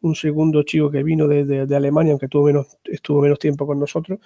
un 0.00 0.14
segundo 0.14 0.62
chico 0.62 0.90
que 0.90 1.02
vino 1.02 1.26
de, 1.28 1.44
de, 1.44 1.76
Alemania, 1.76 2.12
aunque 2.12 2.28
tuvo 2.28 2.46
menos, 2.46 2.78
estuvo 2.84 3.20
menos 3.20 3.38
tiempo 3.38 3.66
con 3.66 3.78
nosotros, 3.78 4.20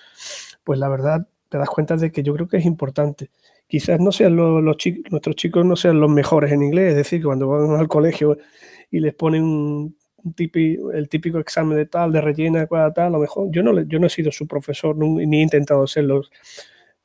pues 0.65 0.79
la 0.79 0.89
verdad 0.89 1.27
te 1.49 1.59
das 1.59 1.69
cuenta 1.69 1.97
de 1.97 2.11
que 2.11 2.23
yo 2.23 2.35
creo 2.35 2.49
que 2.49 2.59
es 2.59 2.65
importante. 2.65 3.31
Quizás 3.67 4.01
no 4.01 4.13
sean 4.13 4.37
los, 4.37 4.77
chicos, 4.77 5.11
nuestros 5.11 5.37
chicos 5.37 5.65
no 5.65 5.77
sean 5.77 6.01
los 6.01 6.11
mejores 6.11 6.53
en 6.53 6.63
inglés, 6.63 6.91
es 6.91 6.97
decir, 6.97 7.21
que 7.21 7.27
cuando 7.27 7.49
van 7.49 7.79
al 7.79 7.89
colegio 7.89 8.39
y 8.91 9.01
les 9.01 9.15
ponen 9.15 9.97
un, 10.25 10.91
el 10.95 11.09
típico 11.09 11.39
examen 11.39 11.77
de 11.77 11.87
tal, 11.87 12.13
de 12.13 12.21
rellena, 12.21 12.67
tal, 12.67 12.93
a 12.97 13.11
lo 13.11 13.19
mejor 13.19 13.49
yo 13.51 13.63
no, 13.63 13.81
yo 13.83 13.99
no 13.99 14.07
he 14.07 14.11
sido 14.11 14.31
su 14.33 14.47
profesor 14.47 14.97
ni 14.97 15.39
he 15.39 15.43
intentado 15.43 15.87
ser 15.87 16.07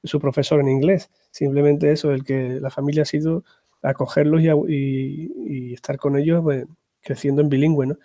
su 0.03 0.19
profesor 0.19 0.59
en 0.59 0.69
inglés 0.69 1.09
Simplemente 1.37 1.91
eso, 1.91 2.11
el 2.13 2.23
que 2.23 2.59
la 2.59 2.71
familia 2.71 3.03
ha 3.03 3.05
sido 3.05 3.43
acogerlos 3.83 4.41
y, 4.41 5.71
estar 5.71 5.97
con 5.97 6.17
ellos 6.17 6.41
pues, 6.41 6.65
creciendo 7.01 7.43
en 7.43 7.49
bilingüe, 7.49 7.85
¿no? 7.85 7.97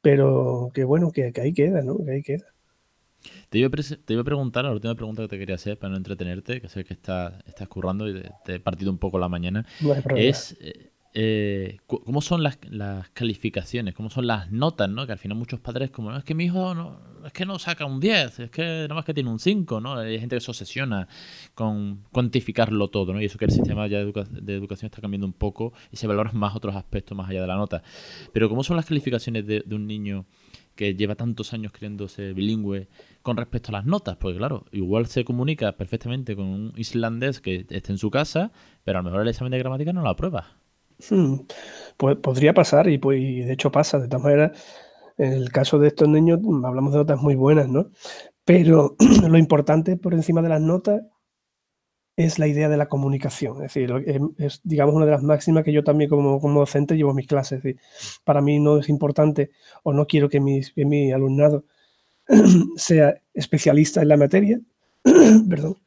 Pero 0.00 0.70
que 0.72 0.84
bueno, 0.84 1.12
que, 1.12 1.34
ahí 1.38 1.52
queda, 1.52 1.82
¿no? 1.82 1.98
Que 2.02 2.12
ahí 2.12 2.22
queda. 2.22 2.46
Te 3.50 3.58
iba, 3.58 3.68
a 3.68 4.24
preguntar, 4.24 4.64
la 4.64 4.72
última 4.72 4.94
pregunta 4.94 5.20
que 5.20 5.28
te 5.28 5.38
quería 5.38 5.56
hacer 5.56 5.78
para 5.78 5.90
no 5.90 5.98
entretenerte, 5.98 6.62
que 6.62 6.68
sé 6.70 6.82
que 6.82 6.94
estás, 6.94 7.34
estás 7.46 7.68
currando 7.68 8.08
y 8.08 8.22
te, 8.42 8.54
he 8.54 8.60
partido 8.60 8.90
un 8.90 8.96
poco 8.96 9.18
la 9.18 9.28
mañana, 9.28 9.66
es 10.16 10.56
eh, 10.62 10.92
eh, 11.14 11.78
cómo 11.86 12.22
son 12.22 12.42
las, 12.42 12.58
calificaciones, 13.12 13.94
cómo 13.94 14.08
son 14.08 14.26
las 14.26 14.50
notas, 14.50 14.88
¿no? 14.88 15.06
Que 15.06 15.12
al 15.12 15.18
final 15.18 15.36
muchos 15.36 15.60
padres 15.60 15.90
como, 15.90 16.10
no, 16.10 16.16
es 16.16 16.24
que 16.24 16.34
mi 16.34 16.44
hijo 16.44 16.74
no, 16.74 17.00
es 17.26 17.32
que 17.32 17.44
no 17.44 17.58
saca 17.58 17.84
un 17.84 18.00
10, 18.00 18.40
es 18.40 18.50
que 18.50 18.62
nada 18.62 18.94
más 18.94 19.04
que 19.04 19.12
tiene 19.12 19.28
un 19.28 19.38
5, 19.38 19.80
¿no? 19.80 19.98
Hay 19.98 20.18
gente 20.18 20.36
que 20.36 20.40
se 20.40 20.50
obsesiona 20.50 21.08
con 21.54 22.04
cuantificarlo 22.12 22.88
todo, 22.88 23.12
¿no? 23.12 23.20
Y 23.20 23.26
eso 23.26 23.38
que 23.38 23.44
el 23.44 23.50
sistema 23.50 23.86
ya 23.88 23.98
de, 23.98 24.54
educación 24.54 24.86
está 24.86 25.02
cambiando 25.02 25.26
un 25.26 25.34
poco 25.34 25.74
y 25.90 25.96
se 25.96 26.06
valoran 26.06 26.36
más 26.36 26.56
otros 26.56 26.74
aspectos 26.74 27.16
más 27.16 27.28
allá 27.28 27.42
de 27.42 27.46
la 27.46 27.56
nota. 27.56 27.82
Pero 28.32 28.48
¿cómo 28.48 28.64
son 28.64 28.76
las 28.76 28.86
calificaciones 28.86 29.46
de, 29.46 29.62
un 29.70 29.86
niño 29.86 30.24
que 30.74 30.94
lleva 30.94 31.14
tantos 31.14 31.52
años 31.52 31.72
creyéndose 31.72 32.32
bilingüe 32.32 32.88
con 33.20 33.36
respecto 33.36 33.68
a 33.68 33.72
las 33.72 33.84
notas? 33.84 34.16
Porque 34.16 34.38
claro, 34.38 34.64
igual 34.72 35.06
se 35.06 35.24
comunica 35.24 35.72
perfectamente 35.72 36.34
con 36.34 36.46
un 36.46 36.72
islandés 36.76 37.42
que 37.42 37.66
esté 37.68 37.92
en 37.92 37.98
su 37.98 38.10
casa, 38.10 38.50
pero 38.82 38.98
a 38.98 39.02
lo 39.02 39.10
mejor 39.10 39.22
el 39.22 39.28
examen 39.28 39.50
de 39.50 39.58
gramática 39.58 39.92
no 39.92 40.00
lo 40.00 40.08
aprueba. 40.08 40.61
Hmm, 41.10 41.36
pues 41.96 42.16
podría 42.18 42.54
pasar 42.54 42.88
y, 42.88 42.98
pues, 42.98 43.20
de 43.20 43.52
hecho 43.52 43.72
pasa. 43.72 43.98
De 43.98 44.08
todas 44.08 44.24
maneras, 44.24 44.52
en 45.18 45.32
el 45.32 45.50
caso 45.52 45.78
de 45.78 45.88
estos 45.88 46.08
niños 46.08 46.40
mm, 46.42 46.64
hablamos 46.64 46.92
de 46.92 46.98
notas 46.98 47.20
muy 47.20 47.34
buenas, 47.34 47.68
¿no? 47.68 47.90
Pero 48.44 48.96
lo 49.28 49.38
importante 49.38 49.96
por 49.96 50.14
encima 50.14 50.42
de 50.42 50.48
las 50.50 50.60
notas 50.60 51.02
es 52.16 52.38
la 52.38 52.46
idea 52.46 52.68
de 52.68 52.76
la 52.76 52.88
comunicación. 52.88 53.56
Es 53.56 53.74
decir, 53.74 53.90
es, 54.38 54.60
digamos, 54.64 54.94
una 54.94 55.06
de 55.06 55.12
las 55.12 55.22
máximas 55.22 55.64
que 55.64 55.72
yo 55.72 55.82
también 55.84 56.10
como, 56.10 56.40
como 56.40 56.60
docente 56.60 56.96
llevo 56.96 57.10
en 57.10 57.16
mis 57.16 57.26
clases. 57.26 57.62
para 58.24 58.40
mí 58.42 58.60
no 58.60 58.78
es 58.78 58.88
importante 58.88 59.50
o 59.82 59.92
no 59.92 60.06
quiero 60.06 60.28
que, 60.28 60.40
que 60.74 60.84
mi 60.84 61.12
alumnado 61.12 61.64
sea 62.76 63.14
especialista 63.34 64.02
en 64.02 64.08
la 64.08 64.16
materia, 64.16 64.60
perdón, 65.48 65.78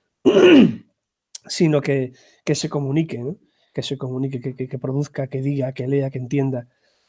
sino 1.47 1.81
que, 1.81 2.13
que 2.43 2.55
se 2.55 2.69
comunique. 2.69 3.23
Que 3.75 3.83
se 3.83 3.97
comunique, 3.97 4.39
que, 4.55 4.79
produzca, 4.79 5.27
que 5.27 5.41
diga, 5.41 5.73
que 5.73 5.85
lea, 5.87 6.09
que 6.09 6.17
entienda. 6.17 6.67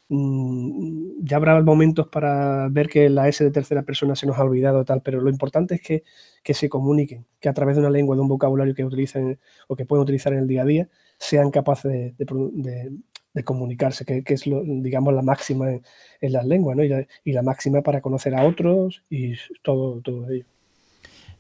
Mm, 0.09 1.25
ya 1.25 1.37
habrá 1.37 1.63
momentos 1.63 2.09
para 2.09 2.69
ver 2.71 2.89
que 2.89 3.09
la 3.09 3.29
S 3.29 3.43
de 3.45 3.53
tercera 3.53 3.83
persona 3.85 4.17
se 4.17 4.27
nos 4.27 4.37
ha 4.39 4.43
olvidado 4.45 4.85
tal, 4.85 5.01
pero 5.03 5.21
lo 5.21 5.31
importante 5.31 5.77
es 5.77 5.83
que, 5.83 6.03
que 6.43 6.55
se 6.55 6.69
comuniquen, 6.69 7.25
que 7.41 7.49
a 7.49 7.55
través 7.55 7.77
de 7.77 7.83
una 7.83 7.91
lengua, 7.91 8.17
de 8.17 8.23
un 8.23 8.29
vocabulario 8.29 8.75
que 8.75 8.85
utilicen 8.85 9.39
o 9.69 9.77
que 9.77 9.87
pueden 9.87 10.03
utilizar 10.03 10.33
en 10.33 10.41
el 10.41 10.49
día 10.49 10.63
a 10.63 10.65
día, 10.65 10.89
sean 11.19 11.51
capaces 11.53 12.17
de, 12.19 13.45
comunicarse, 13.45 14.05
que, 14.05 14.25
es 14.27 14.47
lo, 14.49 14.63
digamos 14.65 15.15
la 15.15 15.23
máxima 15.23 15.71
en, 15.71 16.33
las 16.33 16.47
lenguas, 16.47 16.77
¿no? 16.77 16.83
y, 16.83 16.89
la, 16.89 17.07
y, 17.25 17.33
la, 17.33 17.43
máxima 17.43 17.83
para 17.83 18.01
conocer 18.01 18.35
a 18.35 18.45
otros 18.45 19.05
y 19.11 19.35
todo, 19.63 20.01
todo 20.01 20.29
ello 20.31 20.47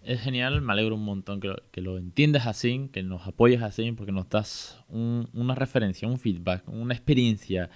es 0.07 0.21
genial, 0.21 0.63
me 0.63 0.73
alegro 0.73 0.95
un 0.95 1.05
montón 1.05 1.41
que 1.41 1.49
lo, 1.49 1.57
que 1.71 1.81
lo 1.81 1.99
entiendas 1.99 2.47
así, 2.47 2.89
que 2.93 3.03
nos 3.03 3.27
apoyes 3.27 3.63
así, 3.63 3.91
porque 3.93 4.13
nos 4.13 4.29
das 4.29 4.85
una 4.89 5.55
referencia, 5.55 6.07
un 6.09 6.19
feedback, 6.19 6.69
una 6.69 6.95
experiencia. 6.95 7.71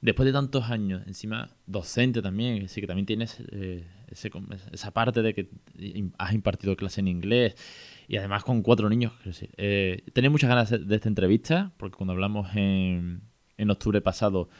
Después 0.00 0.26
de 0.26 0.32
tantos 0.32 0.70
años, 0.70 1.02
encima 1.06 1.48
docente 1.66 2.20
también, 2.20 2.66
así 2.66 2.80
que 2.82 2.86
también 2.86 3.06
tienes 3.06 3.42
eh, 3.50 3.86
esa 4.72 4.90
parte 4.90 5.22
de 5.22 5.34
que 5.34 5.48
has 6.18 6.34
impartido 6.34 6.76
clase 6.76 7.00
en 7.00 7.08
inglés 7.08 7.56
y 8.06 8.18
además 8.18 8.44
con 8.44 8.62
cuatro 8.62 8.90
niños. 8.90 9.14
Eh, 9.56 10.04
tenía 10.12 10.28
muchas 10.28 10.50
ganas 10.50 10.70
de 10.70 10.94
esta 10.94 11.08
entrevista, 11.08 11.72
porque 11.78 11.96
cuando 11.96 12.12
hablamos 12.12 12.54
en, 12.54 13.22
en 13.56 13.70
octubre 13.70 14.02
pasado 14.02 14.50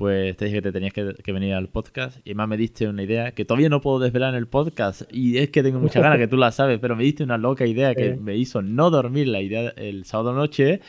pues 0.00 0.34
te 0.38 0.46
dije 0.46 0.56
que 0.56 0.62
te 0.62 0.72
tenías 0.72 0.94
que, 0.94 1.30
venir 1.30 1.52
al 1.52 1.68
podcast 1.68 2.16
y 2.24 2.30
además 2.30 2.48
me 2.48 2.56
diste 2.56 2.88
una 2.88 3.02
idea 3.02 3.32
que 3.32 3.44
todavía 3.44 3.68
no 3.68 3.82
puedo 3.82 3.98
desvelar 3.98 4.30
en 4.30 4.38
el 4.38 4.48
podcast 4.48 5.02
y 5.12 5.36
es 5.36 5.50
que 5.50 5.62
tengo 5.62 5.78
mucha 5.78 6.00
ganas 6.00 6.16
que 6.16 6.26
tú 6.26 6.38
la 6.38 6.52
sabes, 6.52 6.78
pero 6.78 6.96
me 6.96 7.04
diste 7.04 7.22
una 7.22 7.36
loca 7.36 7.66
idea 7.66 7.94
que 7.94 8.16
me 8.16 8.34
hizo 8.34 8.62
no 8.62 8.88
dormir 8.88 9.28
la 9.28 9.42
idea 9.42 9.74
el 9.76 10.06
sábado 10.06 10.32
noche 10.32 10.80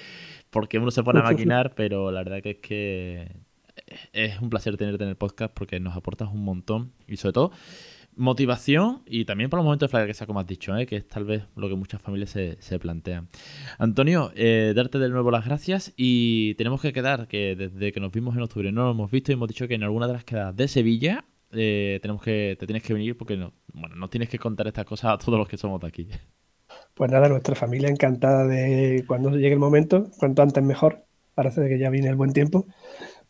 porque 0.50 0.78
uno 0.78 0.92
se 0.92 1.04
pone 1.04 1.20
a 1.20 1.24
maquinar, 1.24 1.74
pero 1.76 2.10
la 2.10 2.24
verdad 2.24 2.42
que 2.42 2.52
es 2.52 2.58
que 2.60 3.28
es 4.14 4.40
un 4.40 4.50
placer 4.50 4.78
tenerte 4.78 5.04
en 5.04 5.10
el 5.10 5.18
podcast 5.18 5.54
porque 5.54 5.82
nos 5.82 5.98
aportas 5.98 6.30
un 6.30 6.46
montón 6.46 6.94
y 7.06 7.18
sobre 7.18 7.34
todo 7.34 7.52
motivación 8.16 9.02
y 9.06 9.26
también 9.26 9.50
por 9.50 9.58
los 9.58 9.64
momentos 9.64 9.90
de 9.90 9.98
flaqueza, 9.98 10.26
como 10.26 10.40
has 10.40 10.48
dicho, 10.48 10.76
¿eh? 10.76 10.86
que 10.86 10.98
es 10.98 11.08
tal 11.08 11.26
vez 11.26 11.44
lo 11.56 11.70
que 11.70 11.76
muchas 11.76 12.02
familias 12.02 12.30
se, 12.30 12.58
se 12.62 12.80
plantean. 12.80 13.28
Antonio, 13.78 14.32
eh, 14.36 14.74
darte 14.76 15.00
de 15.00 15.10
nuevo 15.10 15.32
las 15.32 15.46
gracias 15.46 15.94
y 15.96 16.56
tenemos 16.56 16.82
que 16.82 16.94
quedar 16.94 17.28
que 17.28 17.56
desde 17.56 17.92
que 17.92 18.00
nos 18.00 18.12
vimos 18.12 18.36
en 18.36 18.42
octubre 18.42 18.72
no 18.72 18.86
lo 18.86 18.92
hemos 18.92 19.12
visto 19.12 19.32
y 19.32 19.34
hemos 19.34 19.48
dicho 19.48 19.68
que 19.68 19.76
en 19.76 19.84
alguna 19.84 20.08
de 20.08 20.14
las 20.14 20.24
quedadas 20.24 20.56
de 20.56 20.68
Sevilla 20.68 21.26
eh, 21.52 22.00
tenemos 22.02 22.22
que 22.22 22.56
te 22.60 22.66
tienes 22.66 22.84
que 22.84 22.94
venir 22.94 23.18
porque 23.18 23.38
no, 23.38 23.54
bueno, 23.74 23.96
nos 23.96 24.10
tienes 24.10 24.30
que 24.30 24.40
contar 24.40 24.68
estas 24.68 24.86
cosas 24.86 25.14
a 25.14 25.18
todos 25.18 25.38
los 25.38 25.48
que 25.48 25.58
somos 25.58 25.80
de 25.82 25.88
aquí. 25.88 26.08
Pues 26.94 27.12
nada, 27.12 27.30
nuestra 27.30 27.56
familia 27.56 27.90
encantada 27.90 28.46
de 28.46 29.04
cuando 29.08 29.32
llegue 29.32 29.54
el 29.54 29.60
momento, 29.60 30.10
cuanto 30.18 30.42
antes 30.42 30.64
mejor. 30.64 31.06
Parece 31.34 31.68
que 31.70 31.80
ya 31.80 31.90
viene 31.90 32.10
el 32.10 32.16
buen 32.16 32.34
tiempo 32.34 32.66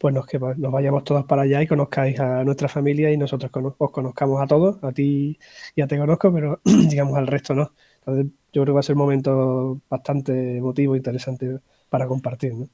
pues 0.01 0.15
nos, 0.15 0.25
que 0.25 0.39
nos 0.39 0.71
vayamos 0.71 1.03
todos 1.03 1.25
para 1.25 1.43
allá 1.43 1.61
y 1.61 1.67
conozcáis 1.67 2.19
a 2.19 2.43
nuestra 2.43 2.67
familia 2.67 3.11
y 3.11 3.17
nosotros 3.17 3.51
os 3.77 3.91
conozcamos 3.91 4.41
a 4.41 4.47
todos, 4.47 4.83
a 4.83 4.91
ti 4.91 5.37
ya 5.75 5.85
te 5.85 5.95
conozco, 5.95 6.33
pero 6.33 6.59
digamos 6.89 7.15
al 7.15 7.27
resto 7.27 7.53
no. 7.53 7.71
Entonces 7.99 8.25
yo 8.51 8.63
creo 8.63 8.65
que 8.65 8.71
va 8.71 8.79
a 8.79 8.83
ser 8.83 8.95
un 8.95 9.01
momento 9.03 9.79
bastante 9.87 10.57
emotivo 10.57 10.95
e 10.95 10.97
interesante 10.97 11.59
para 11.87 12.07
compartir, 12.07 12.55
¿no? 12.55 12.67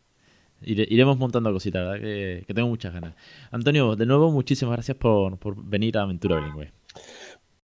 iremos 0.61 1.19
montando 1.19 1.51
cositas, 1.51 1.83
¿verdad? 1.83 2.01
Que, 2.01 2.53
tengo 2.53 2.69
muchas 2.69 2.93
ganas. 2.93 3.13
Antonio, 3.51 3.97
de 3.97 4.05
nuevo, 4.05 4.31
muchísimas 4.31 4.73
gracias 4.73 4.97
por, 4.97 5.37
por 5.37 5.61
venir 5.61 5.97
a 5.97 6.03
Aventura 6.03 6.37
Bilingüe. 6.37 6.71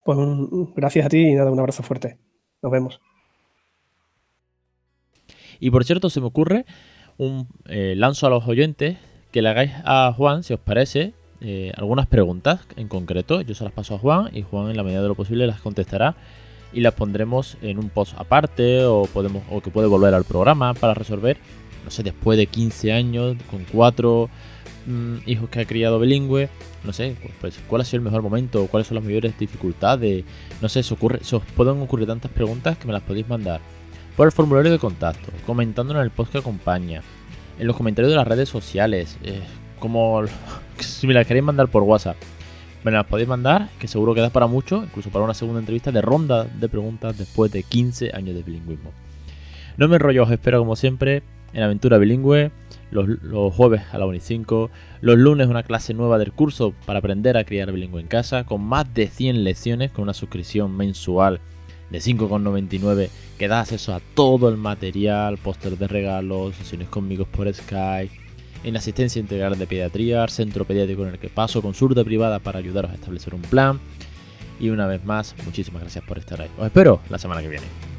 Pues 0.05 0.19
gracias 0.77 1.07
a 1.07 1.09
ti 1.09 1.31
y 1.31 1.35
nada, 1.35 1.51
un 1.51 1.59
abrazo 1.59 1.83
fuerte. 1.83 2.19
Nos 2.63 2.71
vemos. 2.71 3.01
Y 5.59 5.71
por 5.71 5.83
cierto, 5.85 6.11
se 6.11 6.21
me 6.21 6.27
ocurre 6.27 6.67
un 7.17 7.49
eh, 7.65 7.95
lanzo 7.97 8.27
a 8.27 8.31
los 8.31 8.47
oyentes 8.47 8.99
que 9.37 9.43
le 9.43 9.51
hagáis 9.51 9.73
a 9.85 10.15
Juan, 10.17 10.43
si 10.43 10.55
os 10.55 10.61
parece, 10.61 11.13
eh, 11.43 11.71
algunas 11.77 12.07
preguntas 12.07 12.61
en 12.77 12.89
concreto. 12.89 13.43
Yo 13.43 13.55
se 13.55 13.65
las 13.65 13.73
paso 13.75 13.95
a 13.95 13.99
Juan 13.99 14.31
y 14.33 14.41
Juan 14.41 14.71
en 14.71 14.79
la 14.79 14.83
medida 14.83 15.03
de 15.03 15.09
lo 15.09 15.15
posible 15.15 15.47
las 15.47 15.61
contestará 15.61 16.17
y 16.73 16.81
las 16.81 16.95
pondremos 16.95 17.59
en 17.61 17.79
un 17.79 17.91
post 17.91 18.15
aparte 18.17 18.87
o, 18.87 19.03
podemos, 19.03 19.43
o 19.51 19.61
que 19.61 19.71
puede 19.71 19.89
volver 19.89 20.15
al 20.15 20.25
programa 20.25 20.73
para 20.73 20.95
resolver, 20.95 21.37
no 21.85 21.91
sé, 21.91 22.03
después 22.03 22.39
de 22.39 22.47
15 22.47 22.95
años, 22.95 23.37
con 23.51 23.67
cuatro 23.71 24.31
mm, 24.87 25.17
hijos 25.27 25.51
que 25.51 25.61
ha 25.61 25.67
criado 25.67 26.01
bilingüe, 26.01 26.49
no 26.83 26.95
sé, 26.95 27.15
pues, 27.43 27.61
cuál 27.69 27.83
ha 27.83 27.85
sido 27.85 27.99
el 27.99 28.05
mejor 28.05 28.23
momento, 28.23 28.67
cuáles 28.69 28.87
son 28.87 28.95
las 28.95 29.05
mayores 29.05 29.39
dificultades, 29.39 30.25
no 30.63 30.71
sé, 30.71 30.83
se, 30.83 30.95
ocurre, 30.95 31.19
se 31.23 31.37
os 31.37 31.43
pueden 31.55 31.79
ocurrir 31.83 32.07
tantas 32.07 32.31
preguntas 32.31 32.79
que 32.79 32.87
me 32.87 32.95
las 32.95 33.03
podéis 33.03 33.29
mandar 33.29 33.61
por 34.17 34.25
el 34.29 34.33
formulario 34.33 34.73
de 34.73 34.79
contacto, 34.79 35.31
comentando 35.45 35.93
en 35.93 36.01
el 36.01 36.11
post 36.11 36.33
que 36.33 36.39
acompaña, 36.39 37.03
en 37.59 37.67
los 37.67 37.77
comentarios 37.77 38.11
de 38.11 38.17
las 38.17 38.27
redes 38.27 38.49
sociales. 38.49 39.19
Eh, 39.23 39.41
como 39.79 40.23
si 40.79 41.07
me 41.07 41.15
las 41.15 41.27
queréis 41.27 41.45
mandar 41.45 41.69
por 41.69 41.83
WhatsApp. 41.83 42.17
Me 42.85 42.93
las 42.93 43.07
podéis 43.07 43.29
mandar, 43.29 43.69
que 43.81 43.89
seguro 43.89 44.15
que 44.15 44.21
da 44.21 44.31
para 44.31 44.47
mucho, 44.47 44.85
incluso 44.85 45.11
para 45.11 45.25
una 45.25 45.35
segunda 45.35 45.59
entrevista 45.59 45.91
de 45.91 46.03
ronda 46.03 46.45
de 46.45 46.69
preguntas 46.69 47.19
después 47.19 47.51
de 47.51 47.65
15 47.65 48.13
años 48.15 48.37
de 48.37 48.43
bilingüismo. 48.43 48.93
No 49.77 49.89
me 49.89 49.97
enrollo, 49.97 50.23
os 50.23 50.31
espero 50.31 50.61
como 50.61 50.77
siempre 50.77 51.25
en 51.53 51.63
Aventura 51.63 51.99
Bilingüe. 51.99 52.53
los, 52.91 53.55
jueves 53.55 53.83
a 53.93 53.99
la 53.99 54.07
1 54.07 54.17
y 54.17 54.21
5, 54.21 54.71
los 55.01 55.19
lunes 55.19 55.49
una 55.49 55.65
clase 55.65 55.95
nueva 55.95 56.19
del 56.19 56.33
curso 56.33 56.75
para 56.87 57.01
aprender 57.01 57.37
a 57.37 57.45
criar 57.45 57.73
bilingüe 57.73 58.01
en 58.01 58.07
casa, 58.07 58.45
con 58.45 58.63
más 58.63 58.93
de 58.95 59.09
100 59.09 59.43
lecciones, 59.43 59.91
con 59.91 60.05
una 60.05 60.15
suscripción 60.15 60.77
mensual 60.77 61.41
de 61.91 61.99
5,99 61.99 63.09
que 63.39 63.49
da 63.49 63.61
acceso 63.61 63.95
a 63.95 64.01
todo 64.15 64.49
el 64.49 64.57
material, 64.57 65.39
póster 65.39 65.77
de 65.79 65.89
regalos, 65.89 66.57
sesiones 66.57 66.89
conmigo 66.89 67.27
por 67.27 67.53
Skype, 67.53 68.13
en 68.65 68.77
asistencia 68.77 69.21
integral 69.21 69.59
de 69.59 69.67
pediatría, 69.67 70.27
centro 70.29 70.65
pediátrico 70.65 71.03
en 71.03 71.11
el 71.11 71.19
que 71.19 71.29
paso, 71.29 71.63
consulta 71.63 72.03
privada 72.05 72.39
para 72.39 72.59
ayudaros 72.59 72.91
a 72.91 72.95
establecer 72.95 73.35
un 73.35 73.43
plan. 73.43 73.79
Y 74.59 74.71
una 74.71 74.87
vez 74.87 75.05
más, 75.05 75.35
muchísimas 75.45 75.83
gracias 75.83 76.05
por 76.05 76.19
estar 76.19 76.41
ahí. 76.41 76.49
Os 76.59 76.67
espero 76.67 77.01
la 77.11 77.19
semana 77.19 77.43
que 77.43 77.49
viene. 77.49 77.96